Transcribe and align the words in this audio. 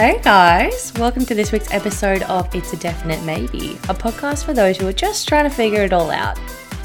Hey 0.00 0.18
guys, 0.22 0.94
welcome 0.94 1.26
to 1.26 1.34
this 1.34 1.52
week's 1.52 1.70
episode 1.74 2.22
of 2.22 2.54
It's 2.54 2.72
a 2.72 2.76
Definite 2.78 3.22
Maybe, 3.22 3.72
a 3.90 3.94
podcast 3.94 4.46
for 4.46 4.54
those 4.54 4.78
who 4.78 4.88
are 4.88 4.94
just 4.94 5.28
trying 5.28 5.44
to 5.44 5.54
figure 5.54 5.82
it 5.82 5.92
all 5.92 6.10
out. 6.10 6.40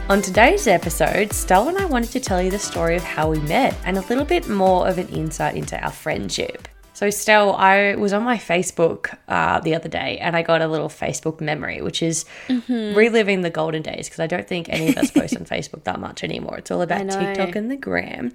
On 0.09 0.21
today's 0.21 0.67
episode, 0.67 1.31
Stella 1.31 1.69
and 1.69 1.77
I 1.77 1.85
wanted 1.85 2.11
to 2.11 2.19
tell 2.19 2.41
you 2.41 2.51
the 2.51 2.59
story 2.59 2.97
of 2.97 3.03
how 3.05 3.31
we 3.31 3.39
met 3.39 3.73
and 3.85 3.97
a 3.97 4.05
little 4.07 4.25
bit 4.25 4.49
more 4.49 4.85
of 4.85 4.97
an 4.97 5.07
insight 5.07 5.55
into 5.55 5.81
our 5.81 5.93
friendship. 5.93 6.67
So, 6.95 7.09
Stell, 7.09 7.53
I 7.55 7.95
was 7.95 8.13
on 8.13 8.23
my 8.23 8.37
Facebook 8.37 9.17
uh, 9.27 9.59
the 9.59 9.75
other 9.75 9.89
day 9.89 10.17
and 10.17 10.33
I 10.33 10.43
got 10.43 10.61
a 10.61 10.67
little 10.67 10.87
Facebook 10.87 11.41
memory, 11.41 11.81
which 11.81 12.01
is 12.01 12.23
reliving 12.69 13.41
the 13.41 13.49
golden 13.49 13.81
days 13.81 14.07
because 14.07 14.21
I 14.21 14.27
don't 14.27 14.47
think 14.47 14.69
any 14.69 14.87
of 14.87 14.97
us 14.97 15.11
post 15.11 15.35
on 15.35 15.43
Facebook 15.45 15.83
that 15.83 15.99
much 15.99 16.23
anymore. 16.23 16.57
It's 16.57 16.71
all 16.71 16.81
about. 16.81 17.09
TikTok 17.09 17.57
and 17.57 17.69
the 17.69 17.75
gram. 17.75 18.31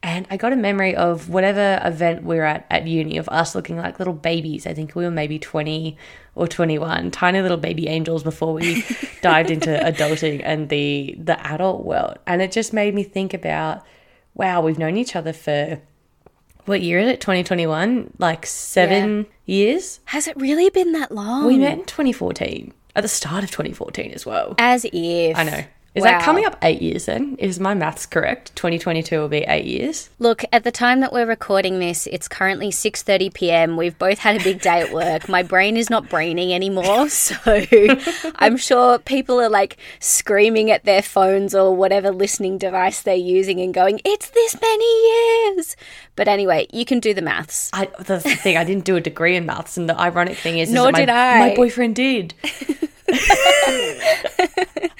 And 0.00 0.28
I 0.30 0.36
got 0.36 0.52
a 0.52 0.56
memory 0.56 0.94
of 0.94 1.28
whatever 1.28 1.80
event 1.84 2.22
we 2.22 2.36
were 2.36 2.44
at 2.44 2.66
at 2.70 2.86
uni 2.86 3.18
of 3.18 3.28
us 3.30 3.56
looking 3.56 3.78
like 3.78 3.98
little 3.98 4.14
babies. 4.14 4.64
I 4.64 4.74
think 4.74 4.94
we 4.94 5.02
were 5.02 5.10
maybe 5.10 5.40
20 5.40 5.96
or 6.36 6.46
21, 6.46 7.10
tiny 7.10 7.42
little 7.42 7.56
baby 7.56 7.88
angels 7.88 8.22
before 8.22 8.54
we 8.54 8.84
dived 9.22 9.50
into 9.50 9.70
adulting 9.70 10.40
and 10.44 10.68
the, 10.68 11.16
the 11.18 11.44
adult 11.44 11.84
world. 11.84 12.18
And 12.28 12.42
it 12.42 12.52
just 12.52 12.72
made 12.72 12.94
me 12.94 13.02
think 13.02 13.34
about 13.34 13.82
wow, 14.34 14.60
we've 14.60 14.78
known 14.78 14.96
each 14.96 15.16
other 15.16 15.32
for 15.32 15.80
what 16.66 16.80
year 16.82 16.98
is 16.98 17.08
it? 17.08 17.20
2021? 17.20 18.14
Like 18.18 18.46
seven 18.46 19.26
years? 19.46 20.00
Has 20.06 20.26
it 20.26 20.36
really 20.36 20.70
been 20.70 20.92
that 20.92 21.12
long? 21.12 21.46
We 21.46 21.58
met 21.58 21.78
in 21.78 21.84
2014, 21.84 22.72
at 22.96 23.02
the 23.02 23.08
start 23.08 23.44
of 23.44 23.50
2014 23.50 24.12
as 24.12 24.24
well. 24.24 24.54
As 24.58 24.84
if. 24.92 25.36
I 25.36 25.42
know. 25.44 25.64
Is 25.94 26.02
that 26.02 26.22
coming 26.22 26.44
up 26.44 26.56
eight 26.62 26.82
years 26.82 27.06
then? 27.06 27.36
Is 27.38 27.60
my 27.60 27.72
maths 27.72 28.04
correct? 28.04 28.54
2022 28.56 29.16
will 29.16 29.28
be 29.28 29.42
eight 29.42 29.64
years. 29.64 30.10
Look, 30.18 30.44
at 30.52 30.64
the 30.64 30.72
time 30.72 30.98
that 31.00 31.12
we're 31.12 31.24
recording 31.24 31.78
this, 31.78 32.08
it's 32.08 32.26
currently 32.26 32.70
6:30 32.70 33.32
p.m. 33.32 33.76
We've 33.76 33.96
both 33.96 34.18
had 34.18 34.40
a 34.40 34.42
big 34.42 34.60
day 34.60 34.80
at 34.80 34.92
work. 34.92 35.28
My 35.28 35.44
brain 35.44 35.76
is 35.76 35.90
not 35.90 36.08
braining 36.08 36.52
anymore, 36.52 37.08
so 37.10 37.36
I'm 38.36 38.56
sure 38.56 38.98
people 38.98 39.40
are 39.40 39.48
like 39.48 39.76
screaming 40.00 40.72
at 40.72 40.82
their 40.84 41.02
phones 41.02 41.54
or 41.54 41.76
whatever 41.76 42.10
listening 42.10 42.58
device 42.58 43.02
they're 43.02 43.14
using 43.14 43.60
and 43.60 43.72
going, 43.72 44.00
"It's 44.04 44.30
this 44.30 44.60
many 44.60 45.54
years." 45.54 45.76
But 46.16 46.26
anyway, 46.26 46.66
you 46.72 46.84
can 46.84 46.98
do 46.98 47.14
the 47.14 47.22
maths. 47.22 47.70
I, 47.72 47.88
that's 48.00 48.24
the 48.24 48.34
thing. 48.34 48.56
I 48.56 48.64
didn't 48.64 48.84
do 48.84 48.96
a 48.96 49.00
degree 49.00 49.36
in 49.36 49.46
maths, 49.46 49.76
and 49.76 49.88
the 49.88 49.98
ironic 50.00 50.38
thing 50.38 50.58
is, 50.58 50.70
is 50.70 50.74
Nor 50.74 50.90
my, 50.90 50.98
did 50.98 51.08
I. 51.08 51.50
My 51.50 51.54
boyfriend 51.54 51.94
did. 51.94 52.34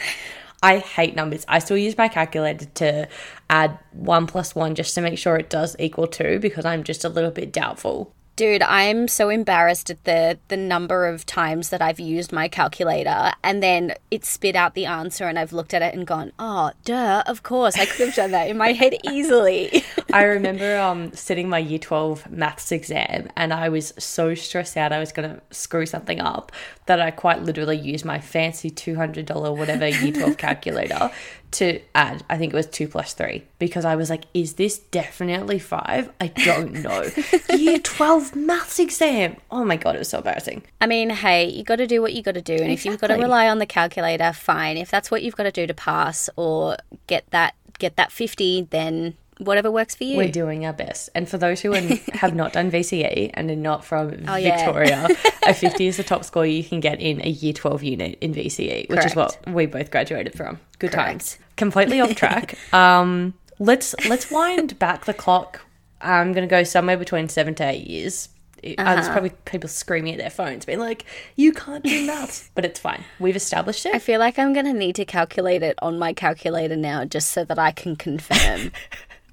I 0.65 0.79
hate 0.79 1.15
numbers. 1.15 1.45
I 1.47 1.59
still 1.59 1.77
use 1.77 1.99
my 1.99 2.09
calculator 2.09 2.65
to 2.65 3.09
add 3.51 3.79
one 3.93 4.27
plus 4.27 4.55
one 4.55 4.75
just 4.75 4.95
to 4.95 5.03
make 5.03 5.19
sure 5.19 5.37
it 5.37 5.51
does 5.51 5.77
equal 5.79 6.07
two 6.07 6.39
because 6.39 6.65
I'm 6.65 6.85
just 6.85 7.05
a 7.05 7.11
little 7.11 7.31
bit 7.31 7.53
doubtful. 7.53 8.15
Dude, 8.37 8.63
I'm 8.63 9.07
so 9.07 9.29
embarrassed 9.29 9.91
at 9.91 10.03
the 10.05 10.39
the 10.49 10.57
number 10.57 11.07
of 11.07 11.27
times 11.27 11.69
that 11.69 11.83
I've 11.83 12.01
used 12.01 12.33
my 12.33 12.49
calculator 12.49 13.33
and 13.45 13.63
then 13.63 13.95
it 14.11 14.25
spit 14.25 14.57
out 14.57 14.75
the 14.75 14.87
answer 14.87 15.29
and 15.29 15.39
I've 15.39 15.53
looked 15.53 15.75
at 15.75 15.83
it 15.83 15.95
and 15.95 16.07
gone, 16.07 16.33
"Oh, 16.39 16.73
duh, 16.85 17.23
of 17.27 17.43
course. 17.43 17.77
I 17.77 17.85
could 17.85 18.07
have 18.07 18.17
done 18.17 18.31
that 18.33 18.49
in 18.49 18.57
my 18.57 18.73
head 18.73 18.95
easily." 19.05 19.85
I 20.21 20.23
remember 20.23 20.79
um, 20.79 21.13
sitting 21.13 21.49
my 21.49 21.59
year 21.59 21.81
12 21.81 22.31
maths 22.31 22.71
exam 22.71 23.29
and 23.37 23.53
I 23.53 23.69
was 23.69 23.93
so 23.99 24.37
stressed 24.37 24.77
out 24.77 24.93
I 24.93 25.01
was 25.01 25.11
going 25.11 25.29
to 25.29 25.41
screw 25.51 25.87
something 25.87 26.21
up 26.21 26.53
that 26.87 27.01
I 27.01 27.11
quite 27.11 27.43
literally 27.43 27.77
used 27.77 28.05
my 28.05 28.21
fancy 28.21 28.71
$200 28.71 29.57
whatever 29.57 29.89
year 29.89 30.13
12 30.13 30.37
calculator 30.39 31.11
to 31.51 31.81
add, 31.97 32.23
I 32.31 32.39
think 32.39 32.53
it 32.53 32.57
was 32.57 32.67
2 32.67 32.87
plus 32.87 33.15
3, 33.15 33.43
because 33.59 33.85
I 33.85 33.97
was 33.97 34.09
like, 34.09 34.25
is 34.35 34.55
this 34.55 34.79
definitely 34.79 35.59
5? 35.59 36.13
I 36.21 36.27
don't 36.29 36.75
know. 36.75 37.09
year 37.57 37.81
12 37.81 38.37
maths 38.37 38.79
exam. 38.79 39.37
Oh 39.51 39.65
my 39.65 39.77
God, 39.77 39.97
it 39.97 39.99
was 39.99 40.09
so 40.11 40.19
embarrassing. 40.19 40.63
I 40.81 40.87
mean, 40.87 41.11
hey, 41.11 41.49
you 41.49 41.65
got 41.65 41.77
to 41.77 41.89
do 41.89 42.01
what 42.01 42.13
you 42.13 42.23
got 42.23 42.35
to 42.35 42.43
do 42.43 42.55
and 42.55 42.71
if 42.71 42.85
you've 42.85 43.01
got 43.01 43.09
to 43.09 43.15
rely 43.15 43.49
on 43.49 43.59
the 43.59 43.67
calculator, 43.67 44.33
fine. 44.33 44.77
If 44.77 44.93
that's 44.93 45.11
what 45.11 45.25
you've 45.25 45.35
got 45.35 45.45
to 45.45 45.53
do 45.53 45.67
to 45.67 45.75
pass 45.75 46.31
or 46.37 46.77
get 47.09 47.29
that 47.31 47.57
get 47.79 47.97
that 47.97 48.13
50, 48.13 48.69
then 48.71 49.15
whatever 49.39 49.71
works 49.71 49.95
for 49.95 50.05
you. 50.05 50.17
We're 50.17 50.29
doing 50.31 50.65
our 50.67 50.73
best. 50.73 51.11
And 51.15 51.29
for 51.29 51.39
those 51.39 51.61
who 51.61 51.75
are, 51.75 51.81
have 52.15 52.35
not 52.35 52.53
done 52.53 52.71
VCE 52.71 53.31
and 53.35 53.51
are 53.51 53.57
not 53.57 53.85
from 53.85 54.25
Oh, 54.29 54.37
yeah. 54.37 54.57
Victoria, 54.65 55.09
a 55.47 55.55
50 55.55 55.87
is 55.87 55.97
the 55.97 56.03
top 56.05 56.25
score 56.25 56.47
you 56.47 56.63
can 56.65 56.81
get 56.81 57.01
in 57.01 57.21
a 57.25 57.29
year 57.29 57.53
12 57.53 57.83
unit 57.83 58.19
in 58.21 58.35
VCE, 58.35 58.89
which 58.89 59.05
is 59.05 59.15
what 59.17 59.39
we 59.47 59.67
both 59.67 59.91
graduated 59.91 60.35
from. 60.35 60.61
Good 60.79 60.93
Correct. 60.93 61.09
times. 61.09 61.39
Completely 61.57 62.01
off 62.01 62.15
track. 62.15 62.57
Um, 62.73 63.35
let's 63.59 63.95
let's 64.09 64.31
wind 64.31 64.79
back 64.79 65.05
the 65.05 65.15
clock. 65.15 65.61
I'm 66.01 66.33
going 66.33 66.47
to 66.47 66.51
go 66.51 66.65
somewhere 66.65 66.97
between 66.97 67.29
seven 67.29 67.55
to 67.57 67.65
eight 67.69 67.87
years. 67.87 68.29
It- 68.63 68.79
uh, 68.79 68.83
Uh-huh. 68.83 68.95
there's 68.97 69.09
probably 69.09 69.31
people 69.45 69.69
screaming 69.69 70.15
at 70.15 70.19
their 70.19 70.31
phones, 70.31 70.65
being 70.65 70.81
like, 70.81 71.05
"You 71.37 71.53
can't 71.53 71.85
do 71.85 72.07
maths," 72.07 72.51
but 72.55 72.65
it's 72.65 72.81
fine. 72.81 73.05
We've 73.21 73.37
established 73.37 73.87
it. 73.87 73.95
I 73.95 73.99
feel 73.99 74.19
like 74.19 74.39
I'm 74.39 74.53
going 74.55 74.67
to 74.67 74.73
need 74.73 74.97
to 74.97 75.05
calculate 75.05 75.63
it 75.63 75.77
on 75.81 75.99
my 75.99 76.13
calculator 76.13 76.75
now 76.77 77.05
just 77.05 77.31
so 77.31 77.45
that 77.45 77.59
I 77.59 77.71
can 77.73 77.95
confirm. 77.97 78.73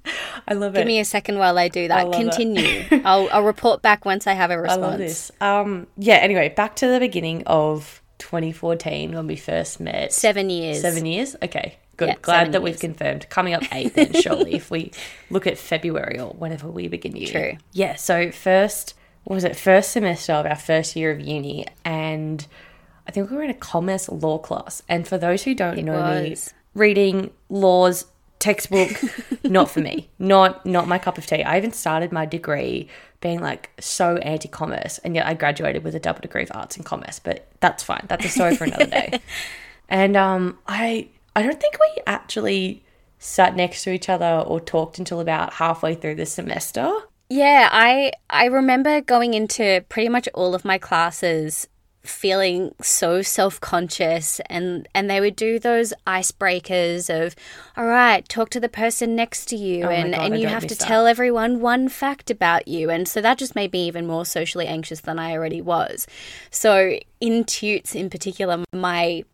I 0.48 0.54
love 0.54 0.74
it. 0.74 0.78
Give 0.78 0.86
me 0.86 0.98
a 0.98 1.04
second 1.04 1.38
while 1.38 1.58
I 1.58 1.68
do 1.68 1.88
that. 1.88 2.08
it. 2.08 2.12
Continue. 2.12 2.84
I'll, 3.04 3.28
I'll 3.30 3.44
report 3.44 3.82
back 3.82 4.04
once 4.04 4.26
I 4.26 4.32
have 4.32 4.50
a 4.50 4.60
response. 4.60 4.82
I 4.82 4.86
love 4.86 4.98
this. 4.98 5.30
Um, 5.40 5.86
yeah. 5.96 6.16
Anyway, 6.16 6.48
back 6.50 6.76
to 6.76 6.88
the 6.88 6.98
beginning 6.98 7.42
of 7.46 8.02
2014 8.22 9.14
when 9.14 9.26
we 9.26 9.36
first 9.36 9.80
met. 9.80 10.12
Seven 10.12 10.48
years. 10.48 10.80
Seven 10.80 11.04
years? 11.06 11.36
Okay, 11.42 11.76
good. 11.96 12.08
Yeah, 12.08 12.14
Glad 12.22 12.52
that 12.52 12.62
we've 12.62 12.78
confirmed. 12.78 13.28
Coming 13.28 13.54
up 13.54 13.62
eight 13.72 13.94
then, 13.94 14.12
surely, 14.20 14.54
if 14.54 14.70
we 14.70 14.92
look 15.28 15.46
at 15.46 15.58
February 15.58 16.20
or 16.20 16.30
whenever 16.30 16.68
we 16.68 16.88
begin 16.88 17.16
uni. 17.16 17.26
True. 17.26 17.52
Yeah, 17.72 17.96
so 17.96 18.30
first, 18.30 18.94
what 19.24 19.34
was 19.34 19.44
it? 19.44 19.56
First 19.56 19.92
semester 19.92 20.32
of 20.32 20.46
our 20.46 20.56
first 20.56 20.94
year 20.96 21.10
of 21.10 21.20
uni, 21.20 21.66
and 21.84 22.46
I 23.06 23.10
think 23.10 23.30
we 23.30 23.36
were 23.36 23.42
in 23.42 23.50
a 23.50 23.54
commerce 23.54 24.08
law 24.08 24.38
class. 24.38 24.82
And 24.88 25.06
for 25.06 25.18
those 25.18 25.42
who 25.42 25.54
don't 25.54 25.78
know 25.84 26.22
me, 26.22 26.36
reading 26.74 27.30
laws 27.48 28.06
textbook 28.42 28.90
not 29.44 29.70
for 29.70 29.80
me. 29.80 30.10
Not 30.18 30.66
not 30.66 30.88
my 30.88 30.98
cup 30.98 31.16
of 31.16 31.26
tea. 31.26 31.42
I 31.42 31.56
even 31.56 31.72
started 31.72 32.10
my 32.10 32.26
degree 32.26 32.88
being 33.20 33.40
like 33.40 33.70
so 33.78 34.16
anti-commerce 34.16 34.98
and 35.04 35.14
yet 35.14 35.24
i 35.26 35.32
graduated 35.32 35.84
with 35.84 35.94
a 35.94 36.00
double 36.00 36.20
degree 36.20 36.42
of 36.42 36.50
arts 36.52 36.76
and 36.76 36.84
commerce 36.84 37.20
but 37.20 37.46
that's 37.60 37.82
fine. 37.82 38.04
That's 38.08 38.24
a 38.24 38.28
story 38.28 38.56
for 38.56 38.64
another 38.64 38.86
day. 38.86 39.20
And 39.88 40.16
um 40.16 40.58
i 40.66 41.08
i 41.36 41.42
don't 41.42 41.60
think 41.60 41.76
we 41.78 42.02
actually 42.06 42.82
sat 43.18 43.54
next 43.54 43.84
to 43.84 43.90
each 43.92 44.08
other 44.08 44.42
or 44.46 44.58
talked 44.58 44.98
until 44.98 45.20
about 45.20 45.54
halfway 45.54 45.94
through 45.94 46.16
the 46.16 46.26
semester. 46.26 46.90
Yeah, 47.28 47.68
I 47.70 48.12
I 48.28 48.46
remember 48.46 49.00
going 49.00 49.34
into 49.34 49.84
pretty 49.88 50.08
much 50.08 50.28
all 50.34 50.54
of 50.54 50.64
my 50.64 50.78
classes 50.78 51.68
feeling 52.04 52.74
so 52.80 53.22
self-conscious 53.22 54.40
and 54.46 54.88
and 54.94 55.08
they 55.08 55.20
would 55.20 55.36
do 55.36 55.58
those 55.58 55.92
icebreakers 56.06 57.08
of 57.08 57.34
all 57.76 57.86
right 57.86 58.28
talk 58.28 58.50
to 58.50 58.58
the 58.58 58.68
person 58.68 59.14
next 59.14 59.46
to 59.46 59.56
you 59.56 59.84
Oh 59.84 59.90
and 59.90 60.12
God, 60.12 60.22
and 60.24 60.34
I 60.34 60.36
you 60.36 60.48
have 60.48 60.66
to 60.66 60.74
that. 60.74 60.84
tell 60.84 61.06
everyone 61.06 61.60
one 61.60 61.88
fact 61.88 62.30
about 62.30 62.66
you 62.66 62.90
and 62.90 63.06
so 63.06 63.20
that 63.20 63.38
just 63.38 63.54
made 63.54 63.72
me 63.72 63.86
even 63.86 64.06
more 64.06 64.26
socially 64.26 64.66
anxious 64.66 65.00
than 65.00 65.18
I 65.18 65.32
already 65.32 65.60
was 65.60 66.06
so 66.50 66.98
in 67.20 67.44
tutes 67.44 67.94
in 67.94 68.10
particular 68.10 68.64
my 68.72 69.24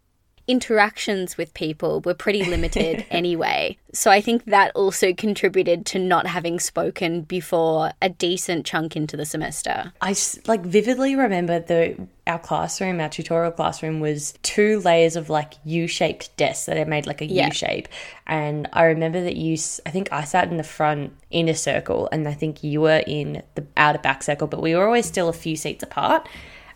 interactions 0.48 1.36
with 1.36 1.54
people 1.54 2.00
were 2.00 2.14
pretty 2.14 2.44
limited 2.44 3.04
anyway. 3.10 3.76
So 3.92 4.10
I 4.10 4.20
think 4.20 4.46
that 4.46 4.72
also 4.74 5.12
contributed 5.14 5.86
to 5.86 5.98
not 5.98 6.26
having 6.26 6.58
spoken 6.58 7.22
before 7.22 7.92
a 8.02 8.08
decent 8.08 8.66
chunk 8.66 8.96
into 8.96 9.16
the 9.16 9.24
semester. 9.24 9.92
I 10.00 10.16
like 10.46 10.62
vividly 10.62 11.14
remember 11.14 11.60
the 11.60 12.08
our 12.26 12.38
classroom, 12.38 13.00
our 13.00 13.08
tutorial 13.08 13.52
classroom 13.52 14.00
was 14.00 14.34
two 14.42 14.80
layers 14.80 15.16
of 15.16 15.30
like 15.30 15.54
U-shaped 15.64 16.36
desks 16.36 16.66
that 16.66 16.76
had 16.76 16.86
made 16.86 17.06
like 17.06 17.22
a 17.22 17.24
Yeah. 17.26 17.50
shape 17.50 17.88
And 18.26 18.68
I 18.74 18.84
remember 18.84 19.22
that 19.22 19.36
you, 19.36 19.56
I 19.86 19.90
think 19.90 20.12
I 20.12 20.24
sat 20.24 20.50
in 20.50 20.58
the 20.58 20.62
front 20.62 21.14
inner 21.30 21.54
circle, 21.54 22.08
and 22.12 22.28
I 22.28 22.34
think 22.34 22.62
you 22.62 22.82
were 22.82 23.02
in 23.06 23.42
the 23.54 23.66
outer 23.76 23.98
back 23.98 24.22
circle, 24.22 24.46
but 24.46 24.60
we 24.60 24.74
were 24.74 24.84
always 24.84 25.06
still 25.06 25.28
a 25.30 25.32
few 25.32 25.56
seats 25.56 25.82
apart. 25.82 26.28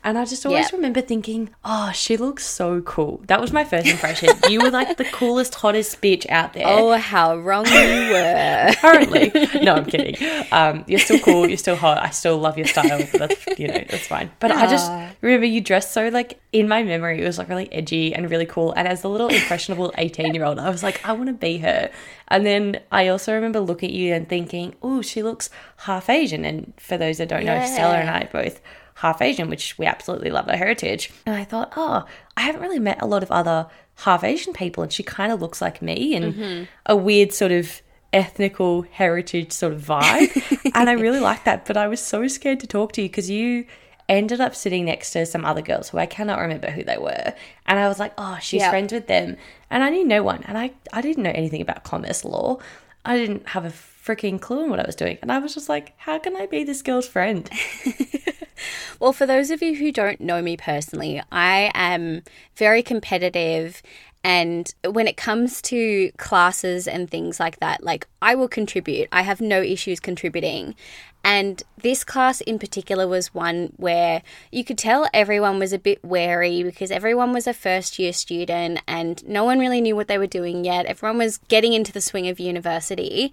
And 0.05 0.19
I 0.19 0.25
just 0.25 0.45
always 0.45 0.71
Yeah. 0.71 0.77
remember 0.77 1.01
thinking, 1.01 1.51
oh, 1.65 1.93
she 1.95 2.17
looks 2.17 2.45
so 2.45 2.81
cool. 2.81 3.23
That 3.29 3.41
was 3.41 3.53
my 3.53 3.65
first 3.65 3.87
impression. 3.87 4.31
you 4.49 4.61
were 4.61 4.71
like 4.71 4.97
the 4.97 5.05
coolest, 5.05 5.55
hottest 5.55 6.01
bitch 6.03 6.29
out 6.29 6.55
there. 6.55 6.65
Oh, 6.67 6.93
how 6.97 7.37
wrong 7.37 7.67
you 7.67 8.11
were. 8.11 8.67
Apparently. 8.73 9.31
no, 9.63 9.75
I'm 9.77 9.85
kidding. 9.85 10.17
Um, 10.51 10.85
you're 10.89 10.99
still 10.99 11.21
cool. 11.21 11.47
You're 11.49 11.57
still 11.57 11.77
hot. 11.77 11.99
I 12.03 12.11
still 12.11 12.37
love 12.39 12.59
your 12.59 12.67
style. 12.67 12.99
That's, 13.13 13.47
you 13.59 13.69
know, 13.69 13.85
that's 13.89 14.07
fine. 14.09 14.31
But 14.41 14.51
I 14.51 14.67
just 14.67 14.91
remember 15.21 15.47
you 15.47 15.61
dressed 15.61 15.93
so, 15.93 16.09
like, 16.09 16.41
in 16.53 16.67
my 16.69 16.83
memory, 16.83 17.23
it 17.23 17.25
was 17.25 17.39
like 17.39 17.49
really 17.49 17.73
edgy 17.73 18.13
and 18.15 18.29
really 18.29 18.47
cool. 18.47 18.73
And 18.73 18.89
as 18.89 19.03
the 19.03 19.09
little 19.09 19.29
impressionable 19.29 19.93
18 19.99 20.35
year 20.35 20.45
old, 20.45 20.59
I 20.59 20.69
was 20.69 20.83
like, 20.83 21.01
I 21.07 21.13
want 21.13 21.29
to 21.29 21.33
be 21.33 21.59
her. 21.59 21.91
And 22.29 22.45
then 22.45 22.81
I 22.91 23.07
also 23.09 23.33
remember 23.35 23.61
looking 23.61 23.91
at 23.91 23.95
you 23.95 24.15
and 24.15 24.29
thinking, 24.29 24.75
oh, 24.83 25.01
she 25.03 25.23
looks 25.23 25.49
half 25.79 26.11
Asian. 26.11 26.45
And 26.45 26.73
for 26.77 26.99
those 26.99 27.19
that 27.19 27.29
don't 27.29 27.45
know, 27.45 27.65
Stella 27.67 27.95
and 27.99 28.11
I 28.11 28.29
both 28.33 28.61
half 29.03 29.21
Asian, 29.21 29.49
which 29.51 29.77
we 29.79 29.85
absolutely 29.87 30.31
love 30.31 30.49
our 30.49 30.57
heritage. 30.57 31.11
And 31.27 31.35
I 31.37 31.45
thought, 31.45 31.73
oh, 31.77 32.05
I 32.37 32.43
haven't 32.43 32.63
really 32.63 32.79
met 32.79 33.03
a 33.03 33.07
lot 33.07 33.23
of 33.23 33.31
other 33.31 33.67
half 34.07 34.25
Asian 34.25 34.53
people, 34.53 34.83
and 34.83 34.93
she 34.93 35.03
kind 35.03 35.31
of 35.33 35.41
looks 35.43 35.61
like 35.61 35.83
me, 35.83 36.15
and 36.15 36.35
Mm-hmm. 36.35 36.65
a 36.87 36.97
weird 36.97 37.33
sort 37.33 37.53
of 37.53 37.83
ethnical 38.13 38.83
heritage 38.83 39.53
sort 39.53 39.73
of 39.73 39.81
vibe. 39.83 40.31
and 40.75 40.89
I 40.89 40.93
really 40.93 41.21
liked 41.21 41.45
that. 41.47 41.65
But 41.67 41.77
I 41.77 41.89
was 41.89 42.01
so 42.01 42.29
scared 42.29 42.61
to 42.61 42.67
talk 42.67 42.93
to 42.93 43.03
you 43.03 43.09
because 43.09 43.29
you 43.31 43.65
ended 44.09 44.41
up 44.41 44.55
sitting 44.55 44.85
next 44.85 45.13
to 45.13 45.25
some 45.25 45.45
other 45.45 45.63
girls 45.63 45.89
who 45.89 45.97
I 45.99 46.07
cannot 46.07 46.39
remember 46.41 46.71
who 46.71 46.85
they 46.85 46.99
were. 46.99 47.33
And 47.67 47.79
I 47.79 47.89
was 47.89 47.99
like, 47.99 48.13
oh, 48.19 48.37
she's 48.43 48.61
Yeah. 48.61 48.71
friends 48.71 48.93
with 48.93 49.07
them. 49.07 49.37
And 49.71 49.83
I 49.83 49.89
knew 49.91 50.05
no 50.05 50.23
one. 50.23 50.43
And 50.47 50.59
I, 50.59 50.73
I 50.93 51.01
didn't 51.01 51.23
know 51.23 51.33
anything 51.35 51.63
about 51.63 51.85
commerce 51.85 52.23
law. 52.25 52.59
I 53.05 53.17
didn't 53.17 53.49
have 53.49 53.65
a 53.65 53.71
freaking 53.71 54.39
clue 54.41 54.65
on 54.65 54.71
what 54.71 54.81
I 54.81 54.85
was 54.87 54.97
doing. 54.97 55.17
And 55.23 55.33
I 55.33 55.39
was 55.39 55.55
just 55.55 55.69
like, 55.71 55.95
how 55.97 56.19
can 56.19 56.37
I 56.37 56.45
be 56.47 56.63
this 56.65 56.83
girl's 56.83 57.09
friend? 57.09 57.49
Well, 59.01 59.13
for 59.13 59.27
those 59.27 59.51
of 59.51 59.63
you 59.63 59.77
who 59.77 59.93
don't 59.93 60.21
know 60.21 60.43
me 60.43 60.57
personally, 60.57 61.23
I 61.31 61.71
am 61.75 62.23
very 62.57 62.83
competitive. 62.83 63.83
And 64.25 64.73
when 64.85 65.09
it 65.09 65.17
comes 65.17 65.61
to 65.63 66.13
classes 66.17 66.87
and 66.87 67.11
things 67.11 67.41
like 67.41 67.59
that, 67.61 67.83
like 67.83 68.07
I 68.21 68.35
will 68.35 68.49
contribute. 68.49 69.09
I 69.11 69.23
have 69.23 69.41
no 69.41 69.61
issues 69.61 69.99
contributing. 69.99 70.77
And 71.25 71.63
this 71.81 72.03
class 72.03 72.41
in 72.41 72.59
particular 72.59 73.07
was 73.07 73.33
one 73.33 73.73
where 73.77 74.23
you 74.51 74.65
could 74.65 74.79
tell 74.79 75.09
everyone 75.15 75.59
was 75.59 75.73
a 75.73 75.79
bit 75.79 76.05
wary 76.05 76.63
because 76.63 76.91
everyone 76.91 77.33
was 77.33 77.47
a 77.47 77.55
first 77.55 77.99
year 77.99 78.13
student 78.13 78.81
and 78.89 79.27
no 79.27 79.45
one 79.45 79.61
really 79.61 79.81
knew 79.81 79.95
what 79.95 80.09
they 80.09 80.19
were 80.19 80.27
doing 80.27 80.65
yet. 80.65 80.87
Everyone 80.87 81.19
was 81.19 81.39
getting 81.49 81.73
into 81.73 81.93
the 81.93 82.01
swing 82.01 82.29
of 82.29 82.41
university. 82.41 83.33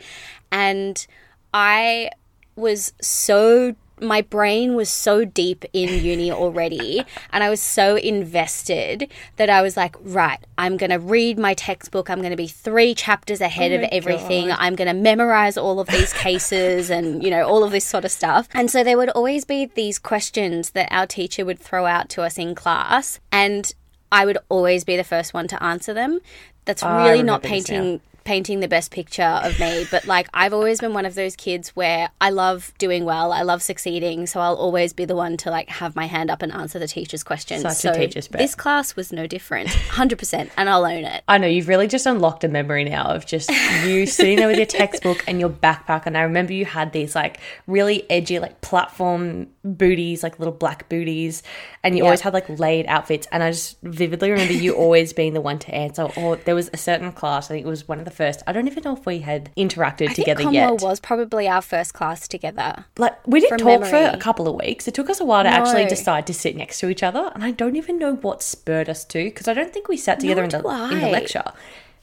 And 0.51 1.05
I 1.51 2.11
was 2.55 2.93
so 3.01 3.75
my 4.01 4.21
brain 4.21 4.75
was 4.75 4.89
so 4.89 5.25
deep 5.25 5.65
in 5.73 6.03
uni 6.03 6.31
already 6.31 7.03
and 7.33 7.43
I 7.43 7.49
was 7.49 7.61
so 7.61 7.95
invested 7.95 9.11
that 9.37 9.49
I 9.49 9.61
was 9.61 9.77
like, 9.77 9.95
right, 10.01 10.39
I'm 10.57 10.77
going 10.77 10.89
to 10.89 10.99
read 10.99 11.37
my 11.37 11.53
textbook. 11.53 12.09
I'm 12.09 12.19
going 12.19 12.31
to 12.31 12.37
be 12.37 12.47
3 12.47 12.93
chapters 12.95 13.41
ahead 13.41 13.71
Oh 13.71 13.75
of 13.75 13.89
everything. 13.91 14.47
God. 14.47 14.57
I'm 14.59 14.75
going 14.75 14.87
to 14.87 14.93
memorize 14.93 15.57
all 15.57 15.79
of 15.79 15.87
these 15.87 16.13
cases 16.13 16.89
and, 16.89 17.23
you 17.23 17.29
know, 17.29 17.47
all 17.47 17.63
of 17.63 17.71
this 17.71 17.85
sort 17.85 18.05
of 18.05 18.11
stuff. 18.11 18.47
And 18.53 18.69
so 18.69 18.83
there 18.83 18.97
would 18.97 19.09
always 19.09 19.45
be 19.45 19.65
these 19.65 19.99
questions 19.99 20.71
that 20.71 20.87
our 20.91 21.07
teacher 21.07 21.45
would 21.45 21.59
throw 21.59 21.85
out 21.85 22.09
to 22.09 22.23
us 22.23 22.37
in 22.37 22.55
class 22.55 23.19
and 23.31 23.73
I 24.11 24.25
would 24.25 24.37
always 24.49 24.83
be 24.83 24.97
the 24.97 25.03
first 25.03 25.33
one 25.33 25.47
to 25.49 25.63
answer 25.63 25.93
them. 25.93 26.19
That's 26.65 26.83
I 26.83 27.07
really 27.07 27.23
not 27.23 27.43
remember 27.43 27.55
this 27.55 27.69
now. 27.69 27.75
painting 27.75 28.01
painting 28.23 28.59
the 28.59 28.67
best 28.67 28.91
picture 28.91 29.23
of 29.23 29.59
me, 29.59 29.85
but 29.89 30.05
like 30.05 30.27
I've 30.33 30.53
always 30.53 30.79
been 30.79 30.93
one 30.93 31.05
of 31.05 31.15
those 31.15 31.35
kids 31.35 31.69
where 31.75 32.09
I 32.21 32.29
love 32.29 32.73
doing 32.77 33.05
well, 33.05 33.31
I 33.31 33.41
love 33.41 33.61
succeeding, 33.61 34.27
so 34.27 34.39
I'll 34.39 34.55
always 34.55 34.93
be 34.93 35.05
the 35.05 35.15
one 35.15 35.37
to 35.37 35.51
like 35.51 35.69
have 35.69 35.95
my 35.95 36.05
hand 36.05 36.29
up 36.29 36.41
and 36.41 36.51
answer 36.51 36.79
the 36.79 36.87
teacher's 36.87 37.23
questions. 37.23 37.61
Such 37.61 37.85
a 37.85 37.97
teacher's 37.97 38.27
pet. 38.27 38.39
this 38.39 38.55
class 38.55 38.95
was 38.95 39.11
no 39.11 39.27
different, 39.27 39.69
hundred 39.69 40.19
percent, 40.19 40.51
and 40.57 40.69
I'll 40.69 40.85
own 40.85 41.05
it. 41.05 41.23
I 41.27 41.37
know 41.37 41.47
you've 41.47 41.67
really 41.67 41.87
just 41.87 42.05
unlocked 42.05 42.43
a 42.43 42.47
memory 42.47 42.83
now 42.83 43.05
of 43.05 43.25
just 43.25 43.49
you 43.85 44.05
sitting 44.05 44.37
there 44.37 44.47
with 44.47 44.57
your 44.57 44.65
textbook 44.65 45.23
and 45.27 45.39
your 45.39 45.49
backpack. 45.49 46.05
And 46.05 46.17
I 46.17 46.21
remember 46.21 46.53
you 46.53 46.65
had 46.65 46.91
these 46.91 47.15
like 47.15 47.39
really 47.67 48.09
edgy, 48.09 48.39
like 48.39 48.61
platform 48.61 49.47
booties, 49.63 50.23
like 50.23 50.39
little 50.39 50.53
black 50.53 50.89
booties, 50.89 51.43
and 51.83 51.97
you 51.97 52.03
always 52.03 52.21
had 52.21 52.33
like 52.33 52.47
laid 52.59 52.85
outfits. 52.87 53.27
And 53.31 53.43
I 53.43 53.51
just 53.51 53.77
vividly 53.81 54.31
remember 54.31 54.53
you 54.53 54.73
always 54.73 55.13
being 55.13 55.33
the 55.33 55.41
one 55.41 55.59
to 55.59 55.73
answer. 55.73 56.07
Or 56.17 56.35
there 56.35 56.55
was 56.55 56.69
a 56.73 56.77
certain 56.77 57.11
class, 57.11 57.49
I 57.49 57.55
think 57.55 57.65
it 57.65 57.69
was 57.69 57.87
one 57.87 57.99
of 57.99 58.05
the 58.05 58.08
first. 58.09 58.41
I 58.47 58.51
don't 58.51 58.67
even 58.67 58.83
know 58.83 58.93
if 58.93 59.05
we 59.05 59.19
had 59.19 59.53
interacted 59.55 60.09
I 60.09 60.13
together 60.13 60.43
think 60.43 60.53
yet. 60.53 60.81
Was 60.81 60.99
probably 60.99 61.47
our 61.47 61.61
first 61.61 61.93
class 61.93 62.27
together. 62.27 62.85
like 62.97 63.15
we 63.27 63.39
didn't 63.39 63.59
from 63.59 63.81
talk 63.81 63.89
for 63.89 63.97
a 63.97 64.17
couple 64.17 64.47
of 64.47 64.55
weeks. 64.55 64.87
It 64.87 64.93
took 64.93 65.09
us 65.09 65.19
a 65.19 65.25
while 65.25 65.43
to 65.43 65.49
actually 65.49 65.85
decide 65.85 66.27
to 66.27 66.33
sit 66.33 66.55
next 66.55 66.79
to 66.79 66.89
each 66.89 67.03
other, 67.03 67.31
and 67.33 67.43
I 67.43 67.51
don't 67.51 67.75
even 67.75 67.97
know 67.97 68.15
what 68.15 68.41
spurred 68.43 68.89
us 68.89 69.05
to 69.05 69.23
because 69.25 69.47
I 69.47 69.53
don't 69.53 69.73
think 69.73 69.87
we 69.87 69.97
sat 69.97 70.19
together 70.19 70.43
in 70.43 70.49
the 70.49 70.57
in 70.91 70.99
the 70.99 71.09
lecture. 71.09 71.43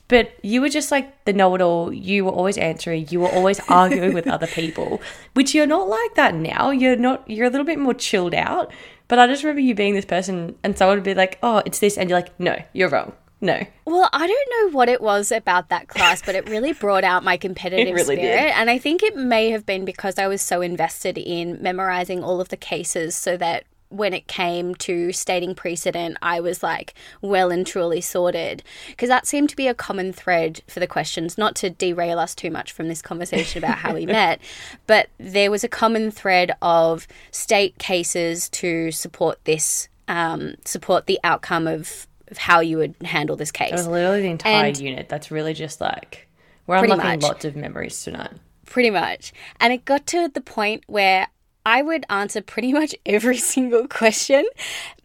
But 0.09 0.35
you 0.43 0.61
were 0.61 0.69
just 0.69 0.93
like 0.93 1.25
the 1.25 1.33
know-it-all. 1.33 1.93
You 1.93 2.25
were 2.27 2.31
always 2.31 2.57
answering. 2.59 3.09
You 3.11 3.21
were 3.21 3.29
always 3.29 3.59
arguing 3.69 4.15
with 4.15 4.29
other 4.29 4.47
people, 4.47 5.01
which 5.35 5.53
you're 5.55 5.67
not 5.67 5.89
like 5.89 6.15
that 6.15 6.35
now. 6.35 6.71
You're 6.71 6.97
not. 6.97 7.29
You're 7.29 7.47
a 7.47 7.51
little 7.51 7.67
bit 7.67 7.79
more 7.79 7.95
chilled 7.95 8.35
out. 8.35 8.73
But 9.09 9.19
I 9.19 9.27
just 9.27 9.43
remember 9.43 9.61
you 9.61 9.75
being 9.75 9.95
this 9.95 10.05
person, 10.05 10.57
and 10.63 10.77
someone 10.77 10.97
would 10.99 11.05
be 11.05 11.15
like, 11.15 11.39
"Oh, 11.43 11.63
it's 11.67 11.79
this," 11.81 11.97
and 11.99 12.09
you're 12.09 12.19
like, 12.19 12.39
"No, 12.39 12.57
you're 12.73 12.89
wrong. 12.89 13.13
No." 13.41 13.61
Well, 13.85 14.09
I 14.13 14.27
don't 14.27 14.73
know 14.73 14.77
what 14.77 14.89
it 14.89 15.01
was 15.01 15.31
about 15.31 15.69
that 15.69 15.89
class, 15.89 16.23
but 16.23 16.35
it 16.35 16.49
really 16.49 16.73
brought 16.85 17.05
out 17.05 17.25
my 17.25 17.37
competitive 17.37 17.95
really 17.95 18.17
did. 18.17 18.23
spirit. 18.23 18.57
And 18.57 18.71
I 18.71 18.79
think 18.79 19.03
it 19.03 19.17
may 19.17 19.51
have 19.51 19.67
been 19.67 19.85
because 19.85 20.19
I 20.19 20.27
was 20.27 20.43
so 20.43 20.61
invested 20.61 21.19
in 21.19 21.61
memorizing 21.63 22.23
all 22.23 22.41
of 22.41 22.49
the 22.49 22.57
cases 22.57 23.15
so 23.15 23.37
that 23.37 23.65
when 23.89 24.13
it 24.13 24.27
came 24.27 24.75
to 24.75 25.13
stating 25.13 25.55
precedent, 25.55 26.17
I 26.23 26.41
was 26.41 26.63
like 26.63 26.95
well 27.21 27.51
and 27.51 27.67
truly 27.67 28.01
sorted. 28.01 28.63
Because 28.89 29.09
that 29.09 29.27
seemed 29.27 29.49
to 29.51 29.57
be 29.57 29.69
a 29.69 29.75
common 29.75 30.13
thread 30.13 30.63
for 30.69 30.81
the 30.81 30.87
questions, 30.87 31.39
not 31.39 31.55
to 31.57 31.71
derail 31.71 32.19
us 32.19 32.35
too 32.35 32.51
much 32.51 32.73
from 32.73 32.89
this 32.89 33.03
conversation 33.03 33.63
about 33.63 33.79
how 33.79 33.95
we 33.95 34.07
met, 34.07 34.41
but 34.87 35.09
there 35.19 35.51
was 35.51 35.65
a 35.65 35.69
common 35.69 36.11
thread 36.11 36.53
of 36.63 37.07
state 37.31 37.79
cases 37.79 38.49
to 38.51 38.91
support 38.91 39.45
this, 39.45 39.89
um, 40.09 40.55
support 40.65 41.07
the 41.07 41.21
outcome 41.23 41.67
of 41.67 42.07
how 42.37 42.61
you 42.61 42.79
would 42.79 42.95
handle 43.05 43.37
this 43.37 43.51
case. 43.53 43.71
It 43.71 43.77
was 43.77 43.87
literally 43.87 44.23
the 44.23 44.29
entire 44.31 44.67
And- 44.67 44.79
unit. 44.81 45.09
That's 45.09 45.31
really 45.31 45.55
just 45.55 45.81
like 45.81 46.29
we're 46.67 46.77
unlocking 46.77 47.05
much. 47.05 47.23
lots 47.23 47.45
of 47.45 47.57
memories 47.57 48.03
tonight. 48.03 48.33
Pretty 48.65 48.91
much. 48.91 49.33
And 49.61 49.73
it 49.73 49.85
got 49.85 50.07
to 50.09 50.29
the 50.29 50.41
point 50.41 50.83
where 50.87 51.29
I 51.65 51.83
would 51.83 52.05
answer 52.11 52.41
pretty 52.43 52.73
much 52.73 52.95
every 53.07 53.37
single 53.39 53.87
question 53.89 54.45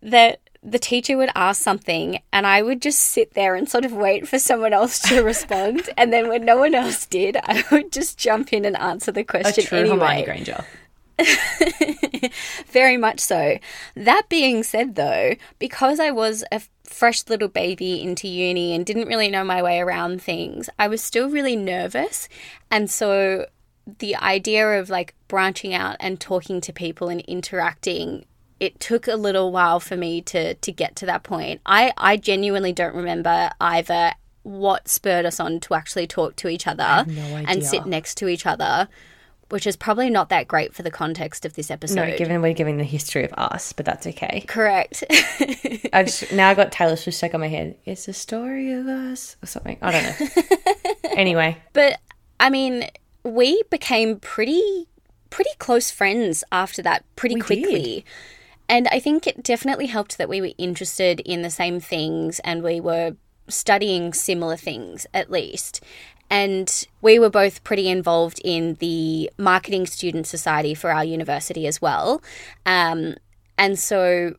that 0.01 0.39
the 0.63 0.77
teacher 0.79 1.17
would 1.17 1.31
ask 1.33 1.59
something 1.61 2.19
and 2.31 2.45
I 2.45 2.61
would 2.61 2.81
just 2.83 2.99
sit 2.99 3.33
there 3.33 3.55
and 3.55 3.67
sort 3.67 3.83
of 3.83 3.93
wait 3.93 4.27
for 4.27 4.37
someone 4.37 4.73
else 4.73 4.99
to 5.09 5.21
respond. 5.23 5.89
And 5.97 6.13
then 6.13 6.27
when 6.29 6.45
no 6.45 6.57
one 6.57 6.75
else 6.75 7.05
did, 7.07 7.35
I 7.43 7.63
would 7.71 7.91
just 7.91 8.17
jump 8.19 8.53
in 8.53 8.65
and 8.65 8.77
answer 8.77 9.11
the 9.11 9.21
A 9.21 9.23
question 9.23 9.63
true 9.63 9.87
Hermione. 9.89 10.23
Granger. 10.23 10.63
Very 12.67 12.97
much 12.97 13.19
so. 13.19 13.57
That 13.95 14.23
being 14.29 14.63
said, 14.63 14.95
though, 14.95 15.35
because 15.59 15.99
I 15.99 16.11
was 16.11 16.43
a 16.51 16.61
fresh 16.91 17.23
little 17.27 17.47
baby 17.47 18.01
into 18.01 18.27
uni 18.27 18.73
and 18.73 18.85
didn't 18.85 19.07
really 19.07 19.29
know 19.29 19.43
my 19.43 19.61
way 19.61 19.79
around 19.79 20.21
things, 20.21 20.69
I 20.77 20.87
was 20.87 21.01
still 21.01 21.29
really 21.29 21.55
nervous. 21.55 22.27
And 22.69 22.89
so 22.89 23.47
the 23.99 24.15
idea 24.15 24.79
of 24.79 24.89
like 24.89 25.15
branching 25.27 25.73
out 25.73 25.97
and 25.99 26.19
talking 26.19 26.61
to 26.61 26.73
people 26.73 27.09
and 27.09 27.21
interacting 27.21 28.25
it 28.59 28.79
took 28.79 29.07
a 29.07 29.15
little 29.15 29.51
while 29.51 29.79
for 29.79 29.97
me 29.97 30.21
to 30.21 30.53
to 30.53 30.71
get 30.71 30.95
to 30.97 31.05
that 31.07 31.23
point. 31.23 31.59
I 31.65 31.91
I 31.97 32.15
genuinely 32.17 32.71
don't 32.71 32.95
remember 32.95 33.49
either 33.59 34.13
what 34.43 34.87
spurred 34.87 35.25
us 35.25 35.39
on 35.39 35.59
to 35.61 35.73
actually 35.73 36.07
talk 36.07 36.35
to 36.35 36.47
each 36.47 36.67
other 36.67 37.05
no 37.07 37.43
and 37.47 37.63
sit 37.65 37.85
next 37.85 38.15
to 38.15 38.27
each 38.27 38.45
other, 38.45 38.87
which 39.51 39.67
is 39.67 39.75
probably 39.75 40.09
not 40.09 40.29
that 40.29 40.47
great 40.47 40.73
for 40.73 40.81
the 40.81 40.91
context 40.91 41.45
of 41.45 41.53
this 41.53 41.69
episode. 41.69 41.95
No, 41.95 42.17
given 42.17 42.41
we're 42.41 42.53
giving 42.53 42.77
the 42.77 42.83
history 42.83 43.23
of 43.23 43.33
us, 43.33 43.73
but 43.73 43.85
that's 43.85 44.07
okay. 44.07 44.45
Correct. 44.47 45.03
I 45.93 46.03
just 46.03 46.31
now 46.31 46.53
got 46.53 46.71
Taylor 46.71 46.95
Swift 46.95 47.17
stuck 47.17 47.33
on 47.33 47.41
my 47.41 47.47
head. 47.47 47.77
It's 47.85 48.05
the 48.05 48.13
story 48.13 48.71
of 48.71 48.87
us 48.87 49.35
or 49.43 49.47
something. 49.47 49.77
I 49.81 49.91
don't 49.91 50.19
know. 50.19 51.09
anyway, 51.15 51.57
but 51.73 51.99
I 52.39 52.49
mean, 52.49 52.87
we 53.23 53.61
became 53.69 54.19
pretty 54.19 54.87
pretty 55.29 55.51
close 55.59 55.91
friends 55.91 56.43
after 56.51 56.81
that 56.81 57.03
pretty 57.15 57.35
We 57.35 57.41
quickly. 57.41 58.05
And 58.69 58.87
I 58.87 58.99
think 58.99 59.27
it 59.27 59.43
definitely 59.43 59.87
helped 59.87 60.17
that 60.17 60.29
we 60.29 60.39
were 60.39 60.51
interested 60.57 61.19
in 61.21 61.41
the 61.41 61.49
same 61.49 61.79
things 61.79 62.39
and 62.39 62.63
we 62.63 62.79
were 62.79 63.15
studying 63.49 64.13
similar 64.13 64.55
things 64.55 65.05
at 65.13 65.29
least. 65.29 65.83
And 66.31 66.87
we 67.01 67.19
were 67.19 67.29
both 67.29 67.63
pretty 67.65 67.89
involved 67.89 68.39
in 68.43 68.75
the 68.75 69.29
Marketing 69.37 69.85
Student 69.85 70.25
Society 70.25 70.73
for 70.73 70.89
our 70.89 71.03
university 71.03 71.67
as 71.67 71.81
well. 71.81 72.21
Um, 72.65 73.15
and 73.57 73.77
so 73.77 74.35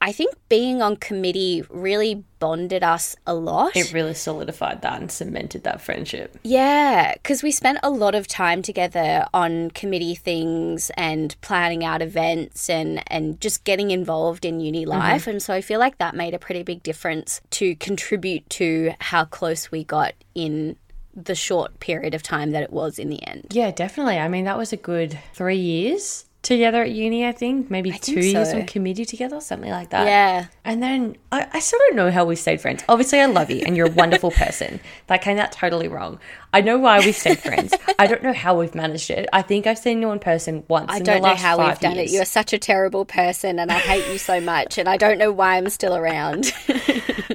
I 0.00 0.12
think 0.12 0.34
being 0.48 0.82
on 0.82 0.96
committee 0.96 1.64
really 1.68 2.24
bonded 2.38 2.84
us 2.84 3.16
a 3.26 3.34
lot. 3.34 3.74
it 3.74 3.92
really 3.92 4.14
solidified 4.14 4.82
that 4.82 5.00
and 5.00 5.10
cemented 5.10 5.64
that 5.64 5.80
friendship. 5.80 6.38
Yeah, 6.44 7.14
because 7.14 7.42
we 7.42 7.50
spent 7.50 7.78
a 7.82 7.90
lot 7.90 8.14
of 8.14 8.28
time 8.28 8.62
together 8.62 9.26
on 9.34 9.70
committee 9.70 10.14
things 10.14 10.90
and 10.96 11.34
planning 11.40 11.84
out 11.84 12.02
events 12.02 12.70
and, 12.70 13.02
and 13.10 13.40
just 13.40 13.64
getting 13.64 13.90
involved 13.90 14.44
in 14.44 14.60
uni 14.60 14.84
life. 14.84 15.26
And 15.26 15.42
so 15.42 15.54
I 15.54 15.60
feel 15.60 15.80
like 15.80 15.98
that 15.98 16.14
made 16.14 16.34
a 16.34 16.38
pretty 16.38 16.62
big 16.62 16.84
difference 16.84 17.40
to 17.50 17.74
contribute 17.74 18.48
to 18.50 18.92
how 19.00 19.24
close 19.24 19.72
we 19.72 19.82
got 19.82 20.14
in 20.36 20.76
the 21.16 21.34
short 21.34 21.80
period 21.80 22.14
of 22.14 22.22
time 22.22 22.50
that 22.50 22.62
it 22.62 22.72
was 22.72 22.98
in 22.98 23.08
the 23.08 23.26
end. 23.26 23.46
Yeah, 23.50 23.70
definitely. 23.70 24.18
I 24.18 24.28
mean, 24.28 24.44
that 24.44 24.58
was 24.58 24.72
a 24.72 24.76
good 24.76 25.18
three 25.32 25.56
years 25.56 26.25
together 26.46 26.82
at 26.82 26.90
uni, 26.90 27.26
I 27.26 27.32
think. 27.32 27.70
Maybe 27.70 27.90
two 27.90 28.14
think 28.14 28.32
years 28.32 28.50
so. 28.50 28.58
on 28.58 28.66
committee 28.66 29.04
together, 29.04 29.40
something 29.40 29.70
like 29.70 29.90
that. 29.90 30.06
Yeah. 30.06 30.46
And 30.64 30.82
then 30.82 31.16
I, 31.32 31.48
I 31.52 31.58
still 31.60 31.78
don't 31.80 31.96
know 31.96 32.10
how 32.10 32.24
we 32.24 32.36
stayed 32.36 32.60
friends. 32.60 32.84
Obviously, 32.88 33.20
I 33.20 33.26
love 33.26 33.50
you 33.50 33.62
and 33.66 33.76
you're 33.76 33.88
a 33.88 33.92
wonderful 33.92 34.30
person. 34.42 34.80
That 35.08 35.22
came 35.22 35.38
out 35.38 35.52
totally 35.52 35.88
wrong. 35.88 36.20
I 36.52 36.60
know 36.60 36.78
why 36.78 37.00
we 37.00 37.12
stayed 37.12 37.40
friends. 37.40 37.74
I 37.98 38.06
don't 38.06 38.22
know 38.22 38.32
how 38.32 38.58
we've 38.58 38.74
managed 38.74 39.10
it. 39.10 39.28
I 39.32 39.42
think 39.42 39.66
I've 39.66 39.78
seen 39.78 40.00
you 40.00 40.10
in 40.12 40.20
person 40.20 40.64
once. 40.68 40.90
I 40.90 41.00
don't 41.00 41.22
know 41.22 41.34
how 41.34 41.58
we've 41.66 41.78
done 41.80 41.96
years. 41.96 42.12
it. 42.12 42.14
You're 42.14 42.24
such 42.24 42.52
a 42.52 42.58
terrible 42.58 43.04
person 43.04 43.58
and 43.58 43.70
I 43.70 43.78
hate 43.78 44.10
you 44.10 44.18
so 44.18 44.40
much 44.40 44.78
and 44.78 44.88
I 44.88 44.96
don't 44.96 45.18
know 45.18 45.32
why 45.32 45.56
I'm 45.56 45.68
still 45.68 45.96
around. 45.96 46.52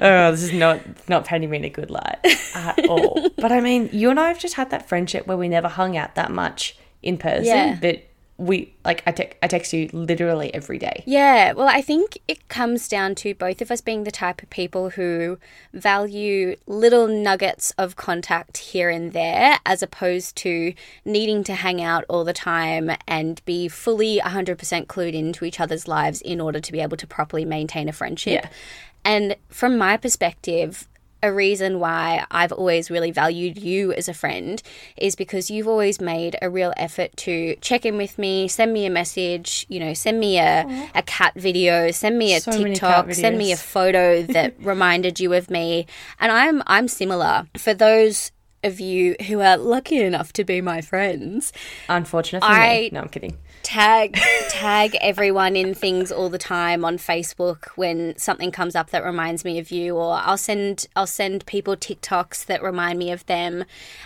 oh, 0.00 0.30
this 0.30 0.42
is 0.42 0.52
not 0.52 0.80
not 1.08 1.24
painting 1.24 1.50
me 1.50 1.58
in 1.58 1.64
a 1.64 1.70
good 1.70 1.90
light 1.90 2.18
at 2.54 2.88
all. 2.88 3.28
but 3.36 3.52
I 3.52 3.60
mean, 3.60 3.90
you 3.92 4.10
and 4.10 4.18
I 4.18 4.28
have 4.28 4.38
just 4.38 4.54
had 4.54 4.70
that 4.70 4.88
friendship 4.88 5.26
where 5.26 5.36
we 5.36 5.48
never 5.48 5.68
hung 5.68 5.96
out 5.96 6.14
that 6.14 6.30
much 6.30 6.76
in 7.02 7.18
person, 7.18 7.44
Yeah. 7.44 7.78
but 7.80 8.02
we 8.38 8.74
like 8.84 9.02
I, 9.06 9.12
te- 9.12 9.32
I 9.42 9.46
text 9.46 9.72
you 9.72 9.88
literally 9.92 10.52
every 10.52 10.78
day. 10.78 11.04
Yeah, 11.06 11.52
well, 11.52 11.68
I 11.68 11.82
think 11.82 12.18
it 12.26 12.48
comes 12.48 12.88
down 12.88 13.14
to 13.16 13.34
both 13.34 13.60
of 13.60 13.70
us 13.70 13.80
being 13.80 14.04
the 14.04 14.10
type 14.10 14.42
of 14.42 14.50
people 14.50 14.90
who 14.90 15.38
value 15.72 16.56
little 16.66 17.06
nuggets 17.06 17.72
of 17.78 17.96
contact 17.96 18.56
here 18.58 18.90
and 18.90 19.12
there 19.12 19.58
as 19.64 19.82
opposed 19.82 20.36
to 20.36 20.74
needing 21.04 21.44
to 21.44 21.54
hang 21.54 21.82
out 21.82 22.04
all 22.08 22.24
the 22.24 22.32
time 22.32 22.90
and 23.06 23.44
be 23.44 23.68
fully 23.68 24.20
100% 24.24 24.86
clued 24.86 25.14
into 25.14 25.44
each 25.44 25.60
other's 25.60 25.86
lives 25.86 26.20
in 26.20 26.40
order 26.40 26.60
to 26.60 26.72
be 26.72 26.80
able 26.80 26.96
to 26.96 27.06
properly 27.06 27.44
maintain 27.44 27.88
a 27.88 27.92
friendship. 27.92 28.44
Yeah. 28.44 28.50
And 29.04 29.36
from 29.48 29.78
my 29.78 29.96
perspective, 29.96 30.88
a 31.22 31.32
reason 31.32 31.78
why 31.78 32.24
I've 32.30 32.52
always 32.52 32.90
really 32.90 33.10
valued 33.12 33.56
you 33.58 33.92
as 33.92 34.08
a 34.08 34.14
friend 34.14 34.60
is 34.96 35.14
because 35.14 35.50
you've 35.50 35.68
always 35.68 36.00
made 36.00 36.36
a 36.42 36.50
real 36.50 36.72
effort 36.76 37.16
to 37.18 37.54
check 37.60 37.84
in 37.86 37.96
with 37.96 38.18
me, 38.18 38.48
send 38.48 38.72
me 38.72 38.86
a 38.86 38.90
message, 38.90 39.64
you 39.68 39.78
know, 39.78 39.94
send 39.94 40.18
me 40.18 40.38
a, 40.38 40.66
a 40.94 41.02
cat 41.02 41.34
video, 41.36 41.90
send 41.92 42.18
me 42.18 42.34
a 42.34 42.40
So 42.40 42.50
TikTok, 42.52 43.12
send 43.14 43.38
me 43.38 43.52
a 43.52 43.56
photo 43.56 44.22
that 44.36 44.54
reminded 44.60 45.20
you 45.20 45.32
of 45.34 45.50
me. 45.50 45.86
And 46.18 46.32
I'm 46.32 46.62
I'm 46.66 46.88
similar. 46.88 47.46
For 47.56 47.72
those 47.74 48.32
of 48.64 48.78
you 48.80 49.16
who 49.26 49.40
are 49.40 49.56
lucky 49.56 49.98
enough 50.00 50.32
to 50.34 50.44
be 50.44 50.60
my 50.60 50.80
friends, 50.80 51.52
Unfortunately, 51.88 52.48
I- 52.48 52.90
No, 52.92 53.00
I'm 53.00 53.08
kidding. 53.08 53.38
Tag 53.62 54.18
tag 54.48 54.96
everyone 55.00 55.56
in 55.56 55.74
things 55.74 56.12
all 56.12 56.28
the 56.28 56.38
time 56.38 56.84
on 56.84 56.98
Facebook 56.98 57.68
when 57.76 58.16
something 58.18 58.50
comes 58.50 58.74
up 58.74 58.90
that 58.90 59.04
reminds 59.04 59.44
me 59.44 59.58
of 59.58 59.70
you 59.70 59.96
or 59.96 60.20
I'll 60.22 60.38
send 60.38 60.86
I'll 60.94 61.06
send 61.06 61.46
people 61.46 61.76
TikToks 61.76 62.46
that 62.46 62.62
remind 62.62 62.98
me 62.98 63.10
of 63.12 63.24
them 63.26 63.64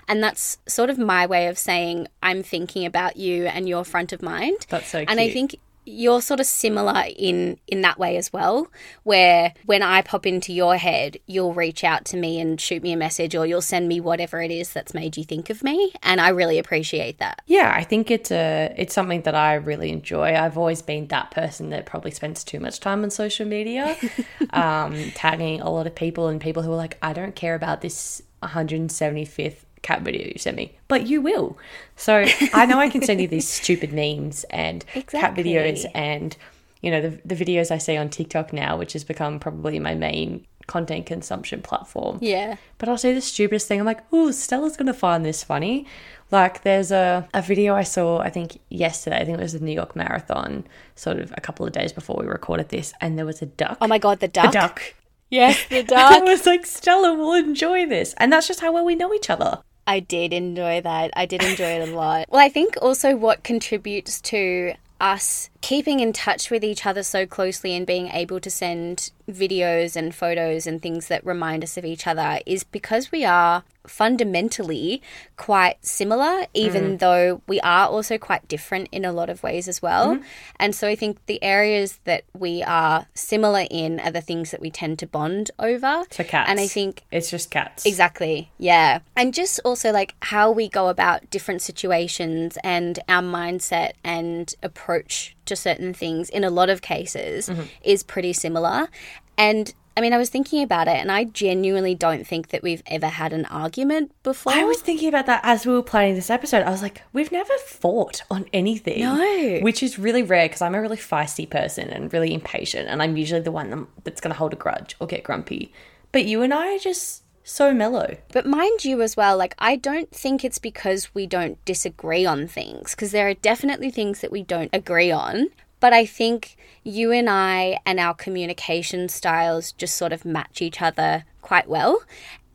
and 0.09 0.23
that's 0.23 0.59
sort 0.67 0.91
of 0.91 0.99
my 0.99 1.27
way 1.27 1.47
of 1.49 1.59
saying 1.59 2.09
I'm 2.23 2.43
thinking 2.43 2.87
about 2.87 3.17
you 3.17 3.47
and 3.47 3.69
you're 3.69 3.85
front 3.85 4.13
of 4.13 4.23
mind. 4.23 4.67
That's 4.69 4.89
so 4.89 5.05
And 5.07 5.21
I 5.21 5.31
think 5.31 5.59
you're 5.87 6.21
sort 6.21 6.41
of 6.41 6.47
similar 6.47 7.05
in 7.17 7.59
in 7.69 7.81
that 7.81 7.99
way 7.99 8.17
as 8.17 8.33
well 8.33 8.67
where 9.05 9.55
when 9.65 9.83
I 9.83 10.03
pop 10.03 10.27
into 10.27 10.53
your 10.53 10.77
head 10.77 11.17
you'll 11.27 11.55
reach 11.55 11.85
out 11.85 12.05
to 12.07 12.17
me 12.17 12.41
and 12.41 12.61
shoot 12.61 12.83
me 12.83 12.93
a 12.93 12.97
message 12.97 13.35
or 13.35 13.47
you'll 13.47 13.63
send 13.63 13.89
me 13.89 14.01
whatever 14.01 14.43
it 14.43 14.51
is 14.51 14.73
that's 14.73 14.93
made 14.93 15.17
you 15.17 15.25
think 15.25 15.49
of 15.49 15.63
me 15.63 15.93
and 16.03 16.21
I 16.21 16.31
really 16.31 16.59
appreciate 16.59 17.19
that. 17.19 17.43
Yeah, 17.47 17.73
I 17.75 17.85
think 17.85 18.11
it's 18.11 18.31
a 18.31 18.75
it's 18.77 18.95
something 18.95 19.23
that 19.23 19.35
I 19.35 19.55
really 19.55 19.91
enjoy. 19.91 20.35
I've 20.35 20.59
always 20.59 20.83
been 20.83 21.07
that 21.09 21.31
person 21.31 21.71
that 21.71 21.87
probably 21.87 22.11
spends 22.11 22.45
too 22.45 22.61
much 22.61 22.81
time 22.81 23.03
on 23.03 23.11
social 23.11 23.47
media, 23.47 23.97
um, 24.51 25.13
tagging 25.15 25.61
a 25.61 25.71
lot 25.71 25.87
of 25.87 25.95
people 25.95 26.29
and 26.29 26.41
people 26.41 26.63
who 26.63 26.73
are 26.73 26.77
like, 26.77 26.99
I 27.03 27.13
don't 27.13 27.35
care 27.35 27.55
about 27.55 27.81
this 27.81 28.23
175th 28.43 29.65
cat 29.87 30.03
video 30.03 30.27
you 30.27 30.39
sent 30.39 30.57
me, 30.57 30.73
but 30.89 31.07
you 31.07 31.21
will. 31.21 31.57
So 31.95 32.27
I 32.53 32.67
know 32.67 32.79
I 32.79 32.91
can 32.91 33.03
send 33.03 33.21
you 33.21 33.29
these 33.29 33.49
stupid 33.61 33.93
memes 33.93 34.45
and 34.51 34.85
cat 35.07 35.35
videos 35.35 35.87
and 35.95 36.37
you 36.83 36.91
know 36.91 37.01
the 37.01 37.21
the 37.25 37.37
videos 37.37 37.71
I 37.71 37.79
see 37.79 37.97
on 37.97 38.09
TikTok 38.09 38.53
now, 38.53 38.77
which 38.77 38.95
has 38.95 39.05
become 39.05 39.39
probably 39.39 39.79
my 39.79 39.95
main 39.95 40.45
content 40.67 41.07
consumption 41.07 41.63
platform. 41.63 42.19
Yeah. 42.21 42.57
But 42.79 42.89
I'll 42.89 42.99
say 42.99 43.15
the 43.15 43.21
stupidest 43.21 43.69
thing. 43.69 43.79
I'm 43.79 43.87
like, 43.87 44.03
oh, 44.13 44.33
Stella's 44.33 44.77
gonna 44.77 44.93
find 44.93 45.25
this 45.25 45.45
funny. 45.45 45.87
Like, 46.33 46.65
there's 46.65 46.91
a, 46.91 47.29
a 47.33 47.41
video 47.41 47.77
I 47.77 47.85
saw, 47.85 48.19
I 48.19 48.31
think 48.31 48.59
yesterday, 48.69 49.19
I 49.21 49.25
think 49.25 49.39
it 49.39 49.43
was 49.43 49.53
the 49.53 49.61
New 49.61 49.71
York 49.71 49.95
Marathon, 49.95 50.67
sort 50.97 51.21
of 51.21 51.33
a 51.37 51.41
couple 51.41 51.65
of 51.65 51.71
days 51.71 51.93
before 51.93 52.17
we 52.19 52.27
recorded 52.27 52.71
this, 52.71 52.93
and 53.01 53.17
there 53.17 53.25
was 53.25 53.41
a 53.43 53.47
duck. 53.47 53.79
Oh 53.81 53.87
my 53.87 53.99
god, 53.99 54.19
the 54.19 54.27
duck. 54.27 54.47
The 54.47 54.59
duck. 54.59 54.83
Yes, 55.31 55.67
the 55.69 55.83
duck. 55.95 56.13
I 56.13 56.21
was 56.21 56.47
like, 56.47 56.67
Stella 56.67 57.15
will 57.15 57.35
enjoy 57.35 57.87
this. 57.87 58.15
And 58.19 58.33
that's 58.33 58.49
just 58.49 58.61
how 58.61 58.73
well 58.73 58.85
we 58.85 58.95
know 58.95 59.13
each 59.13 59.31
other. 59.31 59.63
I 59.87 60.01
did 60.01 60.33
enjoy 60.33 60.81
that. 60.81 61.13
I 61.17 61.27
did 61.27 61.43
enjoy 61.43 61.81
it 61.81 61.89
a 61.89 61.95
lot. 61.95 62.27
Well, 62.29 62.45
I 62.45 62.49
think 62.49 62.77
also 62.83 63.17
what 63.17 63.45
contributes 63.45 64.21
to 64.23 64.75
us 65.01 65.51
keeping 65.67 65.99
in 65.99 66.13
touch 66.13 66.49
with 66.49 66.63
each 66.63 66.87
other 66.87 67.03
so 67.03 67.27
closely 67.27 67.75
and 67.75 67.89
being 67.89 68.07
able 68.13 68.39
to 68.39 68.49
send 68.49 69.11
videos 69.29 69.97
and 69.97 70.15
photos 70.15 70.65
and 70.65 70.81
things 70.81 71.09
that 71.09 71.27
remind 71.27 71.65
us 71.65 71.77
of 71.77 71.85
each 71.85 72.07
other 72.07 72.39
is 72.47 72.63
because 72.63 73.11
we 73.11 73.25
are 73.25 73.65
fundamentally 73.85 75.03
quite 75.37 75.85
similar, 75.85 76.47
even 76.55 76.95
mm. 76.95 76.99
though 77.01 77.43
we 77.49 77.61
are 77.61 77.89
also 77.89 78.19
quite 78.19 78.47
different 78.47 78.89
in 78.93 79.05
a 79.05 79.13
lot 79.13 79.29
of 79.29 79.43
ways 79.43 79.67
as 79.67 79.83
well. 79.83 80.15
Mm-hmm. 80.15 80.25
And 80.61 80.75
so 80.75 80.87
I 80.87 80.95
think 80.95 81.25
the 81.27 81.43
areas 81.43 81.99
that 82.05 82.25
we 82.33 82.63
are 82.63 83.07
similar 83.15 83.67
in 83.69 83.99
are 84.01 84.11
the 84.11 84.21
things 84.21 84.53
that 84.53 84.61
we 84.61 84.71
tend 84.71 85.01
to 85.01 85.07
bond 85.07 85.51
over. 85.59 86.05
So 86.11 86.23
cats. 86.23 86.49
And 86.49 86.61
I 86.61 86.67
think 86.69 87.03
It's 87.11 87.31
just 87.31 87.51
cats. 87.51 87.87
Exactly. 87.87 88.51
Yeah. 88.59 89.01
And 89.17 89.35
just 89.35 89.61
also 89.65 89.91
like 89.91 90.15
how 90.21 90.51
we 90.51 90.69
go 90.69 90.89
about 90.89 91.29
different 91.31 91.63
situations 91.63 92.57
and 92.63 92.99
our 93.09 93.23
mindset 93.23 93.93
and 94.05 94.55
approach 94.63 95.37
to 95.47 95.56
certain 95.57 95.93
things 95.93 96.31
in 96.31 96.45
a 96.45 96.51
lot 96.51 96.71
of 96.71 96.83
cases 96.83 97.49
mm-hmm. 97.49 97.63
is 97.83 98.03
pretty 98.03 98.33
similar. 98.33 98.89
And 99.37 99.75
I 99.97 100.03
mean, 100.03 100.13
I 100.13 100.19
was 100.19 100.29
thinking 100.29 100.63
about 100.63 100.89
it 100.89 100.97
and 100.97 101.11
I 101.11 101.25
genuinely 101.25 101.95
don't 101.95 102.27
think 102.27 102.49
that 102.49 102.63
we've 102.63 102.83
ever 102.87 103.07
had 103.07 103.33
an 103.33 103.47
argument 103.47 104.13
before. 104.23 104.53
I 104.53 104.65
was 104.65 104.83
thinking 104.83 105.09
about 105.09 105.25
that 105.25 105.41
as 105.43 105.65
we 105.65 105.73
were 105.73 105.83
planning 105.83 106.15
this 106.15 106.29
episode. 106.29 106.65
I 106.65 106.71
was 106.71 106.83
like, 106.83 107.01
we've 107.15 107.33
never 107.33 107.55
fought 107.65 108.23
on 108.31 108.45
anything. 108.53 109.01
No. 109.01 109.59
Which 109.63 109.83
is 109.83 109.99
really 109.99 110.23
rare 110.23 110.49
because 110.49 110.61
I'm 110.61 110.75
a 110.75 110.81
really 110.83 110.99
feisty 110.99 111.49
person 111.49 111.89
and 111.89 112.13
really 112.13 112.35
impatient. 112.35 112.89
And 112.89 113.03
I'm 113.03 113.17
usually 113.17 113.41
the 113.41 113.51
one 113.51 113.87
that's 114.05 114.21
going 114.21 114.33
to 114.33 114.39
hold 114.39 114.53
a 114.53 114.57
grudge 114.57 114.97
or 115.01 115.07
get 115.07 115.25
grumpy. 115.25 115.73
But 116.13 116.27
you 116.27 116.43
and 116.43 116.53
I 116.53 116.77
just 116.77 117.23
so 117.47 117.73
mellow. 117.73 118.17
But 118.33 118.45
mind 118.45 118.85
you, 118.85 119.01
as 119.01 119.17
well, 119.17 119.39
like, 119.39 119.55
I 119.59 119.77
don't 119.77 120.11
think 120.11 120.45
it's 120.45 120.59
because 120.59 121.15
we 121.15 121.27
don't 121.27 121.65
disagree 121.65 122.27
on 122.27 122.47
things, 122.49 122.91
because 122.91 123.13
there 123.13 123.29
are 123.29 123.35
definitely 123.35 123.91
things 123.91 124.21
that 124.21 124.33
we 124.33 124.43
don't 124.43 124.71
agree 124.73 125.11
on. 125.13 125.49
But 125.79 125.93
I 125.93 126.07
think 126.07 126.57
you 126.83 127.13
and 127.13 127.31
I 127.31 127.79
and 127.87 128.01
our 128.01 128.15
communication 128.15 129.09
styles 129.09 129.73
just 129.73 129.97
sort 129.97 130.13
of 130.13 130.25
match 130.25 130.61
each 130.61 130.83
other 130.83 131.25
quite 131.43 131.69
well. 131.69 132.03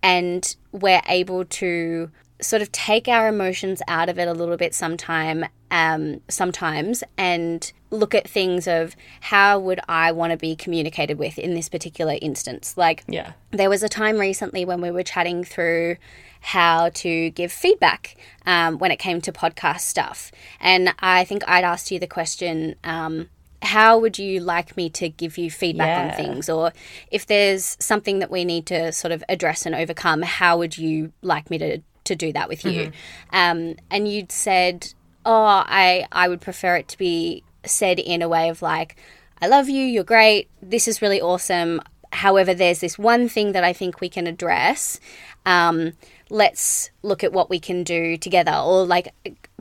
And 0.04 0.56
we're 0.72 1.04
able 1.08 1.46
to 1.46 2.12
sort 2.42 2.62
of 2.62 2.72
take 2.72 3.08
our 3.08 3.28
emotions 3.28 3.82
out 3.88 4.10
of 4.10 4.18
it 4.18 4.28
a 4.28 4.34
little 4.34 4.58
bit 4.58 4.74
sometime 4.74 5.46
um, 5.72 6.22
sometimes 6.28 7.04
and 7.18 7.72
look 7.90 8.14
at 8.14 8.30
things 8.30 8.68
of 8.68 8.96
how 9.22 9.58
would 9.58 9.80
I 9.88 10.12
want 10.12 10.32
to 10.32 10.38
be 10.38 10.56
communicated 10.56 11.18
with 11.18 11.40
in 11.40 11.56
this 11.56 11.68
particular 11.70 12.16
instance. 12.22 12.78
Like 12.78 13.04
Yeah. 13.08 13.32
there 13.52 13.70
was 13.70 13.82
a 13.82 13.90
time 13.90 14.18
recently 14.18 14.64
when 14.66 14.82
we 14.82 14.92
were 14.92 15.04
chatting 15.04 15.44
through 15.44 15.98
how 16.42 16.90
to 16.90 17.30
give 17.32 17.52
feedback 17.52 18.16
um, 18.46 18.78
when 18.80 18.92
it 18.92 18.98
came 18.98 19.22
to 19.22 19.32
podcast 19.32 19.82
stuff. 19.82 20.32
And 20.60 20.94
I 21.00 21.24
think 21.24 21.44
I'd 21.48 21.64
asked 21.64 21.92
you 21.92 22.00
the 22.00 22.08
question 22.08 22.76
um, 22.84 23.30
how 23.62 24.00
would 24.00 24.18
you 24.18 24.40
like 24.40 24.76
me 24.76 24.90
to 24.90 25.08
give 25.08 25.38
you 25.38 25.52
feedback 25.52 25.98
on 26.12 26.18
things? 26.18 26.50
Or 26.50 26.74
if 27.12 27.28
there's 27.28 27.78
something 27.80 28.20
that 28.20 28.32
we 28.32 28.44
need 28.44 28.66
to 28.68 28.92
sort 28.92 29.12
of 29.12 29.24
address 29.30 29.66
and 29.66 29.76
overcome, 29.76 30.24
how 30.24 30.58
would 30.58 30.78
you 30.78 31.12
like 31.22 31.50
me 31.52 31.58
to, 31.60 31.80
to 32.06 32.16
do 32.16 32.34
that 32.34 32.50
with 32.50 32.66
you? 32.66 32.92
Um, 33.32 33.76
and 33.92 34.08
you'd 34.08 34.32
said, 34.32 34.94
oh, 35.26 35.44
I, 35.68 36.06
I 36.12 36.28
would 36.28 36.42
prefer 36.42 36.76
it 36.78 36.88
to 36.90 36.98
be 36.98 37.44
said 37.66 38.00
in 38.00 38.22
a 38.22 38.30
way 38.30 38.50
of 38.50 38.62
like, 38.62 38.96
I 39.42 39.48
love 39.48 39.70
you, 39.70 39.84
you're 39.84 40.04
great, 40.04 40.50
this 40.62 40.88
is 40.88 41.02
really 41.02 41.22
awesome. 41.22 41.82
However, 42.12 42.54
there's 42.54 42.80
this 42.80 42.98
one 43.00 43.30
thing 43.30 43.54
that 43.54 43.64
I 43.64 43.74
think 43.74 44.02
we 44.02 44.10
can 44.10 44.28
address. 44.28 45.00
Um, 45.46 45.94
let's 46.30 46.92
look 47.02 47.24
at 47.24 47.32
what 47.34 47.50
we 47.50 47.60
can 47.60 47.84
do 47.84 48.18
together, 48.18 48.52
or 48.54 48.86
like 48.86 49.14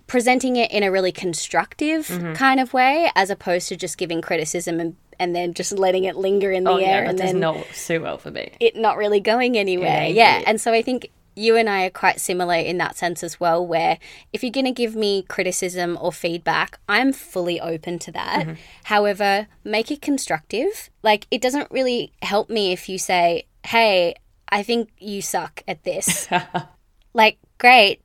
presenting 0.07 0.57
it 0.57 0.71
in 0.73 0.83
a 0.83 0.91
really 0.91 1.13
constructive 1.13 2.09
kind 2.35 2.59
of 2.61 2.73
way, 2.73 3.11
as 3.15 3.31
opposed 3.31 3.69
to 3.69 3.77
just 3.77 3.97
giving 3.97 4.21
criticism 4.21 4.81
and, 4.81 4.97
and 5.21 5.37
then 5.37 5.55
just 5.55 5.73
letting 5.73 6.05
it 6.05 6.17
linger 6.17 6.51
in 6.51 6.65
the 6.65 6.71
Oh, 6.73 6.77
air 6.77 7.05
yeah. 7.05 7.09
And 7.11 7.19
does 7.19 7.33
then 7.33 7.41
not 7.41 7.65
suit 7.73 8.03
well 8.03 8.19
for 8.19 8.31
me. 8.31 8.51
it 8.59 8.75
not 8.77 8.97
really 8.97 9.21
going 9.21 9.57
anywhere. 9.57 10.07
Yeah. 10.07 10.39
it. 10.39 10.45
And 10.49 10.61
so 10.61 10.73
I 10.73 10.83
think 10.83 11.11
you 11.41 11.57
and 11.57 11.69
I 11.69 11.87
are 11.87 11.91
quite 11.91 12.21
similar 12.21 12.55
in 12.55 12.79
that 12.79 12.97
sense 12.97 13.23
as 13.23 13.41
well, 13.41 13.67
where 13.67 13.99
if 14.33 14.43
you're 14.43 14.53
going 14.53 14.67
to 14.67 14.73
give 14.73 14.95
me 14.95 15.23
criticism 15.23 15.97
or 16.01 16.13
feedback, 16.13 16.79
I'm 16.89 17.13
fully 17.13 17.61
open 17.61 17.99
to 18.01 18.13
that. 18.13 18.47
Mm-hmm. 18.47 18.53
However, 18.85 19.47
make 19.65 19.91
it 19.91 20.03
constructive. 20.03 20.91
Like, 21.03 21.27
it 21.31 21.41
doesn't 21.41 21.71
really 21.71 22.13
help 22.23 22.51
me 22.51 22.73
if 22.73 22.89
you 22.89 22.99
say, 22.99 23.47
hey, 23.65 24.15
I 24.51 24.63
think 24.63 24.91
you 24.99 25.23
suck 25.23 25.63
at 25.67 25.83
this. 25.85 26.29
like, 27.15 27.39
great. 27.59 28.03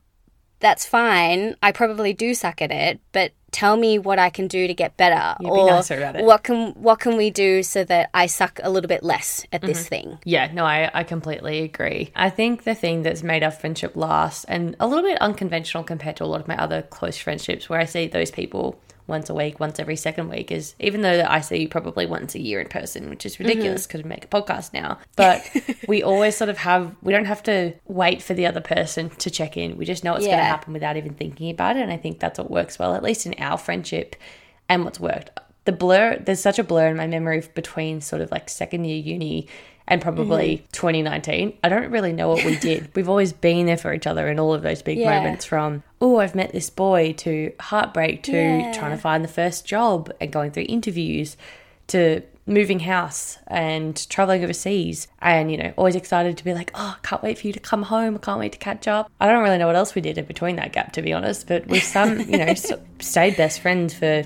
that's 0.60 0.86
fine. 0.86 1.56
I 1.62 1.72
probably 1.72 2.14
do 2.14 2.34
suck 2.34 2.62
at 2.62 2.72
it, 2.72 3.00
but 3.12 3.34
tell 3.56 3.78
me 3.78 3.98
what 3.98 4.20
I 4.20 4.30
can 4.30 4.48
do 4.48 4.68
to 4.68 4.74
get 4.74 4.98
better, 4.98 5.24
Yeah, 5.40 5.50
be 5.50 5.62
or 5.62 5.80
it. 6.18 6.26
what 6.26 6.44
can 6.44 6.72
what 6.74 7.00
can 7.00 7.16
we 7.16 7.30
do 7.32 7.64
so 7.64 7.84
that 7.86 8.10
I 8.14 8.26
suck 8.26 8.60
a 8.62 8.70
little 8.70 8.90
bit 8.90 9.02
less 9.04 9.46
at 9.54 9.62
Mm-hmm. 9.62 9.68
this 9.68 9.88
thing. 9.88 10.18
Yeah, 10.26 10.52
no, 10.52 10.66
I, 10.66 10.92
I 10.94 11.04
completely 11.04 11.60
agree. 11.62 12.12
I 12.16 12.30
think 12.30 12.64
the 12.66 12.76
thing 12.76 13.02
that's 13.04 13.24
made 13.24 13.44
our 13.44 13.52
friendship 13.52 13.96
last 13.96 14.46
and 14.50 14.76
a 14.80 14.88
little 14.88 15.04
bit 15.04 15.18
unconventional 15.22 15.84
compared 15.84 16.18
to 16.18 16.26
a 16.26 16.30
lot 16.34 16.42
of 16.42 16.48
my 16.48 16.58
other 16.58 16.82
close 16.82 17.18
friendships 17.18 17.70
where 17.70 17.80
I 17.80 17.86
see 17.86 18.08
those 18.08 18.30
people 18.32 18.78
once 19.08 19.30
a 19.30 19.34
week, 19.34 19.60
once 19.60 19.80
every 19.80 19.96
second 19.96 20.30
week 20.30 20.52
is 20.52 20.76
even 20.80 21.02
though 21.02 21.18
that 21.18 21.30
I 21.30 21.42
see 21.42 21.58
you 21.58 21.70
probably 21.70 22.06
once 22.06 22.36
a 22.36 22.42
year 22.42 22.60
in 22.60 22.68
person, 22.68 23.10
which 23.10 23.26
is 23.26 23.34
mm-hmm. 23.34 23.46
ridiculous 23.46 23.86
because 23.86 24.04
we 24.04 24.10
make 24.10 24.26
a 24.26 24.28
podcast 24.28 24.74
now. 24.74 25.00
But 25.16 25.48
we 25.88 26.04
always 26.04 26.36
sort 26.36 26.50
of 26.50 26.58
have, 26.60 26.96
we 27.02 27.14
don't 27.14 27.26
have 27.26 27.44
to 27.44 27.74
wait 27.86 28.22
for 28.22 28.34
the 28.34 28.46
other 28.46 28.62
person 28.62 29.10
to 29.10 29.30
check 29.30 29.58
in. 29.58 29.78
We 29.78 29.86
just 29.86 30.04
know 30.04 30.16
it's 30.16 30.26
going 30.26 30.38
to 30.38 30.44
happen 30.44 30.74
without 30.74 30.98
even 30.98 31.14
thinking 31.14 31.50
about 31.50 31.78
it. 31.78 31.82
And 31.82 31.92
I 31.92 31.98
think 31.98 32.20
that's 32.20 32.40
what 32.40 32.50
works 32.50 32.80
well, 32.80 32.96
at 32.96 33.04
least 33.04 33.26
in 33.26 33.36
our 33.38 33.58
friendship 33.58 34.16
and 34.68 34.84
what's 34.84 35.00
worked. 35.00 35.32
The 35.66 35.72
blur, 35.72 36.20
there's 36.20 36.40
such 36.40 36.60
a 36.60 36.64
blur 36.64 36.88
in 36.88 36.98
my 36.98 37.08
memory 37.08 37.44
between 37.54 38.02
sort 38.02 38.22
of 38.22 38.32
like 38.32 38.50
second 38.50 38.86
year 38.86 38.98
uni 38.98 39.48
and 39.88 40.02
probably 40.02 40.58
Mm-hmm. 40.58 40.66
2019. 40.72 41.58
I 41.64 41.70
don't 41.70 41.92
really 41.92 42.12
know 42.14 42.30
what 42.30 42.44
we 42.44 42.56
did. 42.70 42.90
We've 42.96 43.10
always 43.10 43.34
been 43.34 43.66
there 43.68 43.78
for 43.78 43.94
each 43.94 44.08
other 44.08 44.28
in 44.28 44.40
all 44.40 44.54
of 44.54 44.62
those 44.64 44.82
big 44.82 44.98
Yeah. 44.98 45.18
moments 45.18 45.46
from, 45.46 45.84
oh, 46.02 46.18
I've 46.20 46.36
met 46.36 46.52
this 46.54 46.70
boy 46.70 47.14
to 47.18 47.52
heartbreak 47.60 48.24
to 48.24 48.32
Yeah. 48.32 48.72
trying 48.74 48.92
to 48.92 48.98
find 48.98 49.24
the 49.24 49.28
first 49.30 49.66
job 49.66 50.12
and 50.20 50.32
going 50.32 50.52
through 50.52 50.66
interviews 50.70 51.38
to 51.88 52.22
moving 52.48 52.80
house 52.82 53.40
and 53.48 54.08
traveling 54.10 54.44
overseas 54.44 55.08
and 55.20 55.50
you 55.52 55.58
know 55.58 55.74
always 55.78 55.96
excited 55.96 56.38
to 56.38 56.44
be 56.44 56.54
like 56.54 56.70
oh 56.76 56.96
can't 57.02 57.24
wait 57.24 57.40
for 57.40 57.48
you 57.48 57.54
to 57.54 57.60
come 57.60 57.82
home 57.82 58.14
i 58.14 58.18
can't 58.20 58.40
wait 58.40 58.52
to 58.52 58.58
catch 58.60 58.88
up 58.88 59.10
i 59.20 59.26
don't 59.28 59.42
really 59.44 59.58
know 59.58 59.66
what 59.66 59.76
else 59.76 59.96
we 59.96 60.02
did 60.02 60.16
in 60.16 60.26
between 60.26 60.56
that 60.56 60.72
gap 60.72 60.92
to 60.92 61.02
be 61.02 61.12
honest 61.12 61.48
but 61.48 61.66
we've 61.66 61.82
some 61.82 62.20
you 62.20 62.38
know 62.38 62.46
s- 62.46 62.72
stayed 63.00 63.36
best 63.36 63.60
friends 63.62 63.96
for 63.96 64.22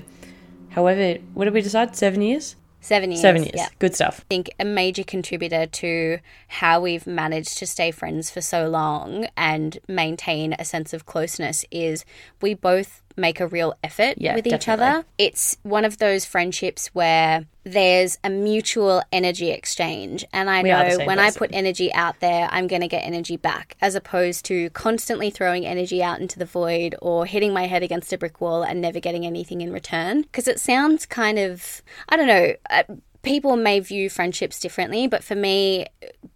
however 0.68 1.14
what 1.32 1.44
did 1.46 1.54
we 1.54 1.62
decide 1.62 1.96
seven 1.96 2.20
years 2.20 2.56
Seven 2.80 3.10
years. 3.12 3.20
seven 3.20 3.42
years 3.42 3.54
Yeah. 3.56 3.68
good 3.78 3.94
stuff 3.94 4.20
I 4.22 4.34
think 4.34 4.50
a 4.58 4.64
major 4.64 5.04
contributor 5.04 5.66
to 5.66 6.18
how 6.48 6.80
we've 6.80 7.06
managed 7.06 7.58
to 7.58 7.66
stay 7.66 7.90
friends 7.90 8.30
for 8.30 8.40
so 8.40 8.68
long 8.68 9.26
and 9.36 9.78
maintain 9.86 10.54
a 10.58 10.64
sense 10.64 10.92
of 10.92 11.04
closeness 11.06 11.64
is 11.70 12.04
we 12.40 12.54
both 12.54 13.02
make 13.16 13.38
a 13.38 13.46
real 13.46 13.74
effort 13.84 14.14
Yeah, 14.16 14.34
with 14.34 14.46
each 14.46 14.52
definitely. 14.52 14.86
other. 14.86 15.04
It's 15.18 15.58
one 15.62 15.84
of 15.84 15.98
those 15.98 16.24
friendships 16.24 16.88
where 16.94 17.44
there's 17.72 18.18
a 18.24 18.30
mutual 18.30 19.02
energy 19.12 19.50
exchange. 19.50 20.24
And 20.32 20.50
I 20.50 20.62
We 20.62 20.70
know 20.70 20.98
when 21.04 21.18
I 21.18 21.30
put 21.30 21.50
energy 21.52 21.92
out 21.92 22.20
there, 22.20 22.48
I'm 22.50 22.66
going 22.66 22.82
to 22.82 22.88
get 22.88 23.00
energy 23.00 23.36
back, 23.36 23.76
as 23.80 23.94
opposed 23.94 24.44
to 24.46 24.70
constantly 24.70 25.30
throwing 25.30 25.66
energy 25.66 26.02
out 26.02 26.20
into 26.20 26.38
the 26.38 26.44
void 26.44 26.94
or 27.00 27.26
hitting 27.26 27.52
my 27.52 27.66
head 27.66 27.82
against 27.82 28.12
a 28.12 28.18
brick 28.18 28.40
wall 28.40 28.62
and 28.62 28.80
never 28.80 29.00
getting 29.00 29.24
anything 29.26 29.60
in 29.60 29.72
return. 29.72 30.22
Because 30.22 30.48
it 30.48 30.60
sounds 30.60 31.06
kind 31.06 31.38
of, 31.38 31.82
I 32.08 32.16
don't 32.16 32.26
know. 32.26 32.54
Uh, 32.68 32.82
People 33.22 33.56
may 33.56 33.80
view 33.80 34.08
friendships 34.08 34.58
differently, 34.58 35.06
but 35.06 35.22
for 35.22 35.34
me, 35.34 35.84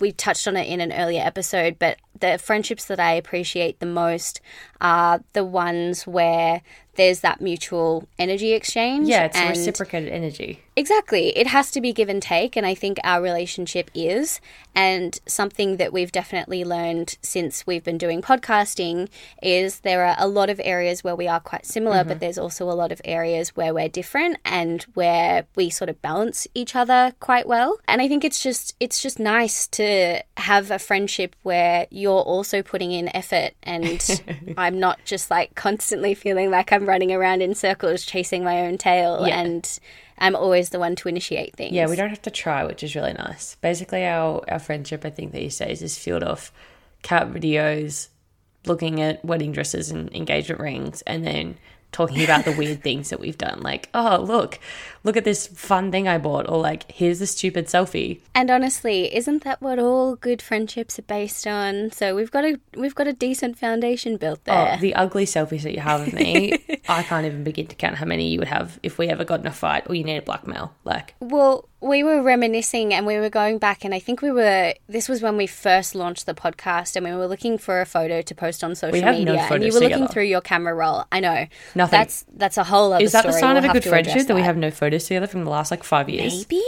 we 0.01 0.13
touched 0.13 0.47
on 0.47 0.55
it 0.55 0.69
in 0.69 0.83
an 0.83 0.93
earlier 0.93 1.23
episode. 1.23 1.79
But 1.79 1.97
the 2.21 2.37
friendships 2.37 2.85
that 2.85 3.01
I 3.01 3.13
appreciate 3.13 3.81
the 3.81 3.87
most 3.87 4.43
are 4.83 5.25
the 5.33 5.47
ones 5.47 6.07
where 6.07 6.61
there's 6.97 7.21
that 7.21 7.41
mutual 7.41 8.07
energy 8.19 8.53
exchange. 8.53 9.09
yeah 9.09 9.25
it's 9.25 9.37
reciprocated 9.41 10.13
energy 10.13 10.63
Exactly. 10.77 11.29
It 11.37 11.47
has 11.47 11.71
to 11.73 11.81
be 11.81 11.93
give 11.93 12.09
and 12.09 12.21
take, 12.21 12.57
and 12.57 12.67
I 12.67 12.75
think 12.75 12.99
our 13.05 13.23
relationship 13.23 13.91
is. 13.95 14.41
And 14.75 15.21
something 15.25 15.77
that 15.77 15.93
we've 15.93 16.11
definitely 16.11 16.65
learned 16.65 17.17
since 17.23 17.65
we've 17.65 17.85
been 17.85 17.99
doing 17.99 18.21
podcasting 18.21 19.09
is 19.41 19.81
there 19.81 20.05
are 20.05 20.17
a 20.19 20.27
lot 20.27 20.51
of 20.51 20.61
areas 20.65 21.05
where 21.05 21.15
we 21.15 21.29
are 21.29 21.39
quite 21.39 21.65
similar, 21.65 22.03
but 22.03 22.15
mm-hmm. 22.15 22.19
there's 22.19 22.39
also 22.39 22.69
a 22.69 22.73
lot 22.75 22.91
of 22.91 23.01
areas 23.05 23.51
where 23.51 23.73
we're 23.73 23.89
different 23.89 24.39
and 24.45 24.83
where 24.95 25.47
we 25.55 25.71
sort 25.71 25.91
of 25.91 26.03
balance 26.03 26.49
each 26.55 26.75
other 26.75 27.15
quite 27.21 27.47
well. 27.47 27.79
And 27.87 28.03
I 28.03 28.09
think 28.09 28.25
it's 28.25 28.43
just 28.43 28.75
it's 28.81 29.01
just 29.01 29.21
nice 29.21 29.69
to 29.69 30.25
have 30.39 30.73
a 30.73 30.81
friendship 30.81 31.37
where 31.45 31.87
you're 31.91 32.23
also 32.23 32.63
putting 32.63 32.91
in 32.91 33.15
effort 33.15 33.53
and 33.63 34.03
I'm 34.59 34.81
not 34.81 34.99
just 35.05 35.31
like 35.31 35.55
constantly 35.55 36.15
feeling 36.15 36.51
like 36.51 36.73
I'm 36.73 36.87
running 36.87 37.13
around 37.13 37.43
in 37.43 37.55
circles 37.55 38.05
chasing 38.05 38.43
my 38.43 38.63
own 38.63 38.77
tail 38.77 39.25
Yeah. 39.25 39.41
and 39.41 39.79
I'm 40.19 40.37
always 40.37 40.71
the 40.71 40.79
one 40.79 40.95
to 40.97 41.09
initiate 41.09 41.57
things. 41.57 41.73
Yeah, 41.73 41.89
we 41.89 41.97
don't 41.97 42.11
have 42.11 42.23
to 42.23 42.31
try, 42.31 42.65
which 42.65 42.83
is 42.83 42.95
really 42.95 43.13
nice. 43.15 43.57
Basically, 43.57 44.05
our, 44.05 44.43
our 44.49 44.59
friendship, 44.59 45.05
I 45.05 45.11
think, 45.11 45.33
these 45.33 45.59
days 45.59 45.83
is 45.83 45.99
fueled 45.99 46.23
off 46.23 46.53
cat 47.03 47.31
videos, 47.33 48.09
looking 48.65 49.01
at 49.01 49.25
wedding 49.25 49.53
dresses 49.53 49.91
and 49.91 50.13
engagement 50.15 50.61
rings, 50.61 51.03
and 51.03 51.27
then 51.27 51.57
talking 51.95 52.23
about 52.23 52.45
the 52.45 52.53
weird 52.53 52.83
things 52.83 53.09
that 53.11 53.21
we've 53.21 53.39
done. 53.39 53.61
Like, 53.61 53.89
oh, 53.95 54.21
look, 54.21 54.59
look 55.05 55.17
at 55.17 55.25
this 55.25 55.47
fun 55.47 55.93
thing 55.93 56.09
I 56.09 56.19
bought, 56.19 56.49
or 56.49 56.59
like, 56.59 56.91
here's 56.91 57.21
a 57.21 57.27
stupid 57.27 57.67
selfie. 57.67 58.21
And 58.35 58.51
honestly, 58.51 59.15
isn't 59.15 59.45
that 59.45 59.63
what 59.63 59.79
all 59.79 60.17
good 60.17 60.43
friendships 60.43 60.99
are 60.99 61.03
based 61.03 61.47
on? 61.47 61.93
So 61.93 62.15
we've 62.15 62.31
got 62.31 62.45
a 62.45 62.59
we've 62.77 62.95
got 62.95 63.07
a 63.07 63.13
decent 63.13 63.59
foundation 63.59 64.17
built 64.17 64.41
oh, 64.49 64.53
there. 64.53 64.75
Oh, 64.77 64.81
the 64.81 64.95
ugly 64.95 65.25
selfies 65.25 65.63
that 65.63 65.73
you 65.73 65.81
have 65.81 66.07
of 66.07 66.13
me, 66.13 66.59
I 66.89 67.03
can't 67.05 67.25
even 67.25 67.45
begin 67.45 67.69
to 67.69 67.77
count 67.77 67.97
how 67.97 68.07
many 68.07 68.29
you 68.29 68.41
would 68.41 68.49
have 68.49 68.79
if 68.83 68.99
we 68.99 69.09
ever 69.09 69.25
got 69.25 69.41
in 69.41 69.47
a 69.47 69.53
fight 69.53 69.85
or 69.89 69.95
you 69.95 70.05
needed 70.05 70.25
blackmail. 70.25 70.75
Like, 70.85 71.15
Well, 71.21 71.69
we 71.85 72.03
were 72.03 72.23
reminiscing 72.23 72.95
and 72.95 73.07
we 73.07 73.19
were 73.19 73.29
going 73.29 73.59
back, 73.59 73.85
and 73.85 73.95
I 73.95 73.99
think 73.99 74.23
we 74.23 74.33
were. 74.33 74.75
This 74.89 75.09
was 75.09 75.21
when 75.21 75.37
we 75.37 75.47
first 75.47 75.95
launched 75.95 76.27
the 76.27 76.35
podcast, 76.35 76.97
and 76.97 77.05
we 77.05 77.13
were 77.13 77.27
looking 77.27 77.59
for 77.59 77.81
a 77.81 77.87
photo 77.87 78.23
to 78.23 78.35
post 78.35 78.65
on 78.65 78.75
social 78.75 79.01
have 79.03 79.19
no 79.21 79.33
media. 79.33 79.49
and 79.51 79.63
you 79.63 79.73
were 79.73 79.81
looking 79.81 80.09
through 80.09 80.25
your 80.25 80.41
camera 80.41 80.75
roll. 80.75 81.05
I 81.13 81.21
know. 81.21 81.47
Nothing. 81.85 81.99
That's 81.99 82.25
that's 82.35 82.57
a 82.57 82.65
whole 82.65 82.93
other. 82.93 83.05
is 83.05 83.13
that 83.13 83.25
the 83.25 83.33
sign 83.33 83.55
We'll 83.55 83.65
of 83.65 83.71
a 83.71 83.73
good 83.75 83.85
friendship 83.85 84.27
that 84.27 84.35
we 84.35 84.43
have 84.43 84.57
no 84.57 84.71
photos 84.71 85.05
together 85.05 85.27
from 85.27 85.45
the 85.45 85.51
last 85.51 85.71
like 85.71 85.85
five 85.85 86.09
years? 86.09 86.47
Maybe. 86.51 86.63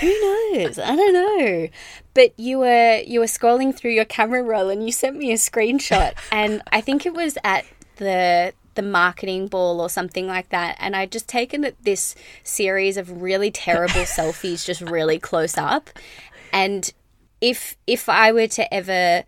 Who 0.00 0.06
knows? 0.08 0.78
I 0.78 0.96
don't 0.96 1.12
know. 1.12 1.68
But 2.14 2.38
you 2.38 2.58
were 2.60 3.02
you 3.06 3.20
were 3.20 3.26
scrolling 3.26 3.74
through 3.74 3.90
your 3.90 4.04
camera 4.04 4.42
roll 4.42 4.70
and 4.70 4.84
you 4.84 4.92
sent 4.92 5.16
me 5.16 5.32
a 5.32 5.36
screenshot 5.36 6.14
and 6.32 6.62
I 6.72 6.80
think 6.80 7.04
it 7.04 7.12
was 7.12 7.36
at 7.44 7.64
the 7.96 8.52
the 8.74 8.82
marketing 8.82 9.48
ball 9.48 9.80
or 9.80 9.88
something 9.88 10.26
like 10.26 10.50
that 10.50 10.76
and 10.78 10.94
I'd 10.94 11.10
just 11.10 11.28
taken 11.28 11.72
this 11.82 12.14
series 12.42 12.96
of 12.96 13.22
really 13.22 13.50
terrible 13.50 13.94
selfies 14.02 14.64
just 14.64 14.82
really 14.82 15.18
close 15.18 15.56
up 15.56 15.90
and 16.52 16.92
if 17.40 17.76
if 17.86 18.08
I 18.08 18.32
were 18.32 18.48
to 18.48 18.74
ever 18.74 19.24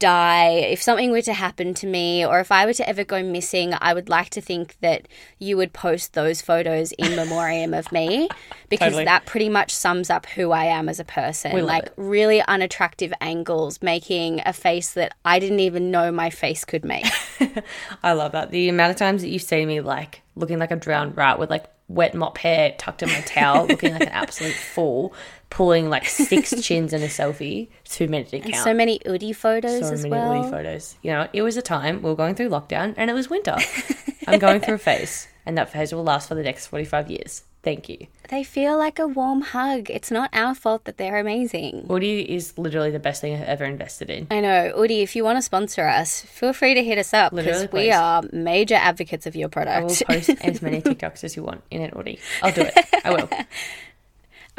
die, 0.00 0.48
if 0.48 0.82
something 0.82 1.12
were 1.12 1.22
to 1.22 1.32
happen 1.32 1.74
to 1.74 1.86
me, 1.86 2.26
or 2.26 2.40
if 2.40 2.50
I 2.50 2.66
were 2.66 2.72
to 2.72 2.88
ever 2.88 3.04
go 3.04 3.22
missing, 3.22 3.72
I 3.80 3.94
would 3.94 4.08
like 4.08 4.30
to 4.30 4.40
think 4.40 4.76
that 4.80 5.06
you 5.38 5.56
would 5.56 5.72
post 5.72 6.14
those 6.14 6.42
photos 6.42 6.90
in 6.92 7.14
memoriam 7.14 7.72
of 7.72 7.92
me 7.92 8.28
because 8.68 8.88
Totally. 8.88 9.04
that 9.04 9.26
pretty 9.26 9.48
much 9.48 9.72
sums 9.72 10.10
up 10.10 10.26
who 10.26 10.50
I 10.50 10.64
am 10.64 10.88
as 10.88 10.98
a 10.98 11.04
person. 11.04 11.52
like 11.64 11.86
it. 11.86 11.94
really 11.96 12.42
unattractive 12.42 13.12
angles, 13.20 13.80
making 13.80 14.42
a 14.44 14.52
face 14.52 14.92
that 14.94 15.14
I 15.24 15.38
didn't 15.38 15.60
even 15.60 15.92
know 15.92 16.10
my 16.10 16.30
face 16.30 16.64
could 16.64 16.84
make. 16.84 17.06
I 18.02 18.12
love 18.12 18.32
that. 18.32 18.50
The 18.50 18.68
amount 18.68 18.90
of 18.90 18.96
times 18.96 19.22
that 19.22 19.28
you 19.28 19.38
see 19.38 19.64
me 19.64 19.80
like 19.80 20.22
looking 20.34 20.58
like 20.58 20.72
a 20.72 20.76
drowned 20.76 21.16
rat 21.16 21.38
with 21.38 21.50
like 21.50 21.66
wet 21.88 22.14
mop 22.14 22.38
hair 22.38 22.74
tucked 22.78 23.02
in 23.02 23.08
my 23.08 23.20
towel, 23.22 23.66
looking 23.66 23.92
like 23.92 24.02
an 24.02 24.08
absolute 24.12 24.54
fool, 24.54 25.12
pulling 25.50 25.90
like 25.90 26.06
six 26.06 26.60
chins 26.66 26.92
in 26.92 27.02
a 27.02 27.06
selfie, 27.06 27.68
too 27.84 28.08
many 28.08 28.24
to 28.24 28.40
count. 28.40 28.64
so 28.64 28.72
many 28.72 29.00
Oodie 29.06 29.34
photos 29.34 29.86
so 29.88 29.92
as 29.92 30.02
many 30.02 30.10
well. 30.12 30.32
Oodie 30.42 30.50
photos. 30.50 30.96
You 31.02 31.10
know, 31.10 31.28
it 31.32 31.42
was 31.42 31.56
a 31.56 31.62
time 31.62 32.02
we 32.02 32.08
were 32.10 32.16
going 32.16 32.34
through 32.34 32.48
lockdown 32.48 32.94
and 32.96 33.10
it 33.10 33.14
was 33.14 33.28
winter. 33.28 33.56
I'm 34.26 34.38
going 34.38 34.60
through 34.60 34.74
a 34.74 34.78
phase, 34.78 35.26
and 35.44 35.58
that 35.58 35.70
phase 35.70 35.92
will 35.92 36.04
last 36.04 36.28
for 36.28 36.34
the 36.36 36.42
next 36.42 36.68
45 36.68 37.10
years. 37.10 37.42
Thank 37.62 37.88
you. 37.90 38.06
They 38.30 38.42
feel 38.42 38.78
like 38.78 38.98
a 38.98 39.06
warm 39.06 39.42
hug. 39.42 39.90
It's 39.90 40.10
not 40.10 40.30
our 40.32 40.54
fault 40.54 40.84
that 40.84 40.96
they're 40.96 41.18
amazing. 41.18 41.86
Oodie 41.90 42.24
is 42.24 42.56
literally 42.56 42.90
the 42.90 42.98
best 42.98 43.20
thing 43.20 43.34
I've 43.34 43.42
ever 43.42 43.64
invested 43.66 44.08
in. 44.08 44.28
I 44.30 44.40
know, 44.40 44.72
Oodie, 44.78 45.02
if 45.02 45.14
you 45.14 45.24
want 45.24 45.36
to 45.36 45.42
sponsor 45.42 45.86
us, 45.86 46.22
feel 46.22 46.54
free 46.54 46.72
to 46.74 46.82
hit 46.82 46.96
us 46.96 47.12
up 47.12 47.34
because 47.34 47.70
we 47.70 47.90
are 47.90 48.22
major 48.32 48.76
advocates 48.76 49.26
of 49.26 49.36
your 49.36 49.48
product. 49.50 49.76
I 49.76 49.80
will 49.80 50.20
post 50.20 50.30
as 50.42 50.62
many 50.62 50.80
TikToks 50.82 51.22
as 51.24 51.36
you 51.36 51.42
want 51.42 51.62
in 51.70 51.82
an 51.82 51.90
Oodie. 51.90 52.18
I'll 52.42 52.52
do 52.52 52.62
it. 52.62 52.86
I 53.04 53.10
will. 53.10 53.28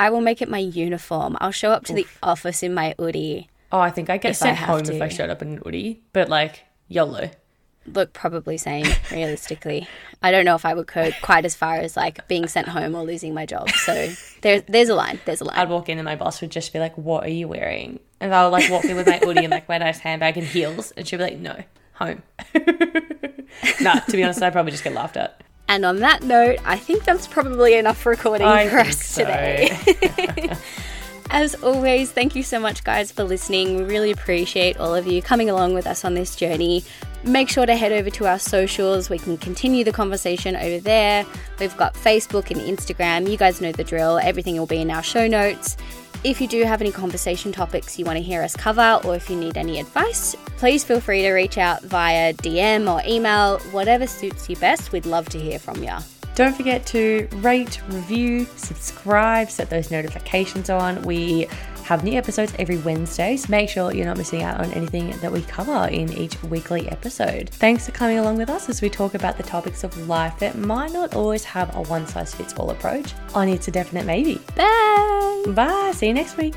I 0.02 0.10
will 0.10 0.22
make 0.22 0.42
it 0.42 0.50
my 0.50 0.58
uniform. 0.58 1.38
I'll 1.40 1.52
show 1.52 1.72
up 1.72 1.86
to 1.86 1.94
the 1.94 2.08
office 2.24 2.64
in 2.64 2.74
my 2.74 2.96
Oodie. 3.00 3.50
Oh, 3.72 3.80
I 3.80 3.92
think 3.92 4.10
I 4.10 4.18
get 4.18 4.32
If 4.32 4.42
I 4.42 4.46
sent 4.46 4.58
home 4.58 4.82
to. 4.82 4.96
if 4.96 5.00
I 5.00 5.10
showed 5.10 5.30
up 5.30 5.44
in 5.44 5.50
an 5.50 5.60
Oodie, 5.60 6.00
but 6.12 6.28
like 6.28 6.66
YOLO. 6.88 7.30
Look, 7.86 8.12
probably 8.12 8.58
same, 8.58 8.88
realistically. 9.12 9.88
I 10.24 10.32
don't 10.32 10.44
know 10.44 10.56
if 10.56 10.66
I 10.66 10.74
would 10.74 10.88
go 10.88 11.12
quite 11.22 11.46
as 11.46 11.54
far 11.54 11.76
as 11.76 11.96
like 11.96 12.28
being 12.28 12.48
sent 12.48 12.70
home 12.70 12.96
or 12.96 13.04
losing 13.04 13.36
my 13.36 13.46
job. 13.46 13.70
So 13.70 14.10
there, 14.42 14.62
there's 14.62 14.90
a 14.90 14.96
line. 14.96 15.20
There's 15.26 15.42
a 15.42 15.44
line. 15.44 15.60
I'd 15.60 15.70
walk 15.70 15.88
in 15.88 16.00
and 16.00 16.06
my 16.06 16.16
boss 16.16 16.42
would 16.42 16.50
just 16.50 16.74
be 16.74 16.80
like, 16.80 16.98
"What 16.98 17.24
are 17.24 17.30
you 17.30 17.48
wearing?" 17.48 18.00
And 18.20 18.34
I 18.34 18.44
would 18.44 18.54
like 18.54 18.72
walk 18.72 18.86
in 18.86 18.96
with 18.96 19.06
my 19.06 19.20
hoodie 19.20 19.44
and 19.44 19.52
like 19.52 19.70
my 19.70 19.78
nice 19.78 20.00
handbag 20.00 20.36
and 20.36 20.48
heels, 20.48 20.90
and 20.98 21.08
she'd 21.08 21.18
be 21.18 21.24
like, 21.24 21.38
"No, 21.38 21.64
home." 21.94 22.24
nah, 23.82 24.00
to 24.00 24.12
be 24.14 24.24
honest, 24.24 24.42
I'd 24.42 24.52
probably 24.54 24.72
just 24.72 24.84
get 24.84 24.94
laughed 24.94 25.18
at. 25.18 25.44
And 25.72 25.86
on 25.86 25.96
that 26.00 26.22
note, 26.22 26.60
I 26.66 26.76
think 26.76 27.06
that's 27.06 27.28
probably 27.28 27.76
enough 27.76 28.06
recording 28.06 28.46
I 28.46 28.68
for 28.68 28.80
us 28.80 29.02
so. 29.02 29.24
today. 29.24 30.54
As 31.30 31.56
always, 31.64 32.12
thank 32.12 32.36
you 32.36 32.44
so 32.44 32.60
much, 32.60 32.84
guys, 32.84 33.10
for 33.10 33.24
listening. 33.24 33.78
We 33.78 33.84
really 33.84 34.12
appreciate 34.12 34.76
all 34.76 34.94
of 34.94 35.08
you 35.08 35.22
coming 35.22 35.50
along 35.50 35.74
with 35.74 35.88
us 35.88 36.04
on 36.04 36.14
this 36.14 36.36
journey. 36.36 36.84
make 37.24 37.48
sure 37.48 37.66
to 37.66 37.74
head 37.78 37.94
over 37.94 38.10
to 38.10 38.28
our 38.28 38.38
socials. 38.38 39.10
We 39.10 39.18
can 39.18 39.38
continue 39.38 39.86
the 39.86 39.94
conversation 39.94 40.58
over 40.58 40.80
there. 40.80 41.26
We've 41.58 41.78
got 41.78 41.94
Facebook 41.94 42.52
and 42.52 42.60
Instagram. 42.60 43.32
You 43.32 43.38
guys 43.38 43.62
know 43.62 43.72
the 43.72 43.86
drill. 43.86 44.20
Everything 44.22 44.58
will 44.58 44.66
be 44.66 44.82
in 44.82 44.92
our 44.92 45.04
show 45.04 45.26
notes. 45.26 45.78
If 46.24 46.40
you 46.40 46.48
do 46.48 46.64
have 46.66 46.82
any 46.82 46.92
conversation 46.92 47.52
topics 47.52 47.98
you 47.98 48.06
want 48.06 48.18
to 48.18 48.22
hear 48.22 48.44
us 48.44 48.56
cover, 48.56 49.02
or 49.04 49.16
if 49.16 49.28
you 49.28 49.36
need 49.36 49.58
any 49.58 49.80
advice, 49.80 50.36
please 50.58 50.84
feel 50.84 51.02
free 51.02 51.24
to 51.24 51.32
reach 51.32 51.58
out 51.58 51.82
via 51.82 52.34
DM 52.36 52.88
or 52.94 53.02
email, 53.10 53.58
whatever 53.72 54.06
suits 54.06 54.48
you 54.48 54.56
best. 54.58 54.92
We'd 54.92 55.08
love 55.08 55.30
to 55.30 55.40
hear 55.40 55.58
from 55.58 55.82
you. 55.82 55.98
Don't 56.36 56.56
forget 56.56 56.86
to 56.88 57.28
rate, 57.38 57.82
review, 57.88 58.46
subscribe, 58.56 59.50
set 59.50 59.72
those 59.72 59.90
notifications 59.90 60.70
on. 60.70 61.02
We 61.02 61.48
have 61.84 62.04
new 62.04 62.18
episodes 62.18 62.54
every 62.60 62.78
Wednesday, 62.78 63.38
so 63.38 63.48
make 63.50 63.70
sure 63.70 63.94
you're 63.94 64.06
not 64.06 64.18
missing 64.18 64.44
out 64.44 64.60
on 64.60 64.72
anything 64.72 65.12
that 65.20 65.32
we 65.32 65.42
cover 65.44 65.88
in 65.92 66.12
each 66.14 66.42
weekly 66.44 66.90
episode. 66.90 67.50
Thanks 67.50 67.86
for 67.86 67.92
coming 67.92 68.20
along 68.20 68.38
with 68.38 68.50
us 68.50 68.70
as 68.70 68.82
we 68.82 68.90
talk 68.90 69.14
about 69.14 69.38
the 69.38 69.44
topics 69.44 69.84
of 69.84 69.96
life 70.08 70.38
that 70.40 70.58
might 70.58 70.92
not 70.92 71.16
always 71.16 71.44
have 71.44 71.76
a 71.76 71.82
one 71.82 72.08
size 72.08 72.34
fits 72.34 72.54
all 72.54 72.72
approach 72.72 73.14
on 73.34 73.50
It's 73.50 73.68
a 73.68 73.72
Definite 73.72 74.06
Maybe. 74.06 74.40
Bye! 74.56 75.44
Bye, 75.48 75.92
see 75.94 76.08
you 76.08 76.14
next 76.14 76.38
week. 76.38 76.56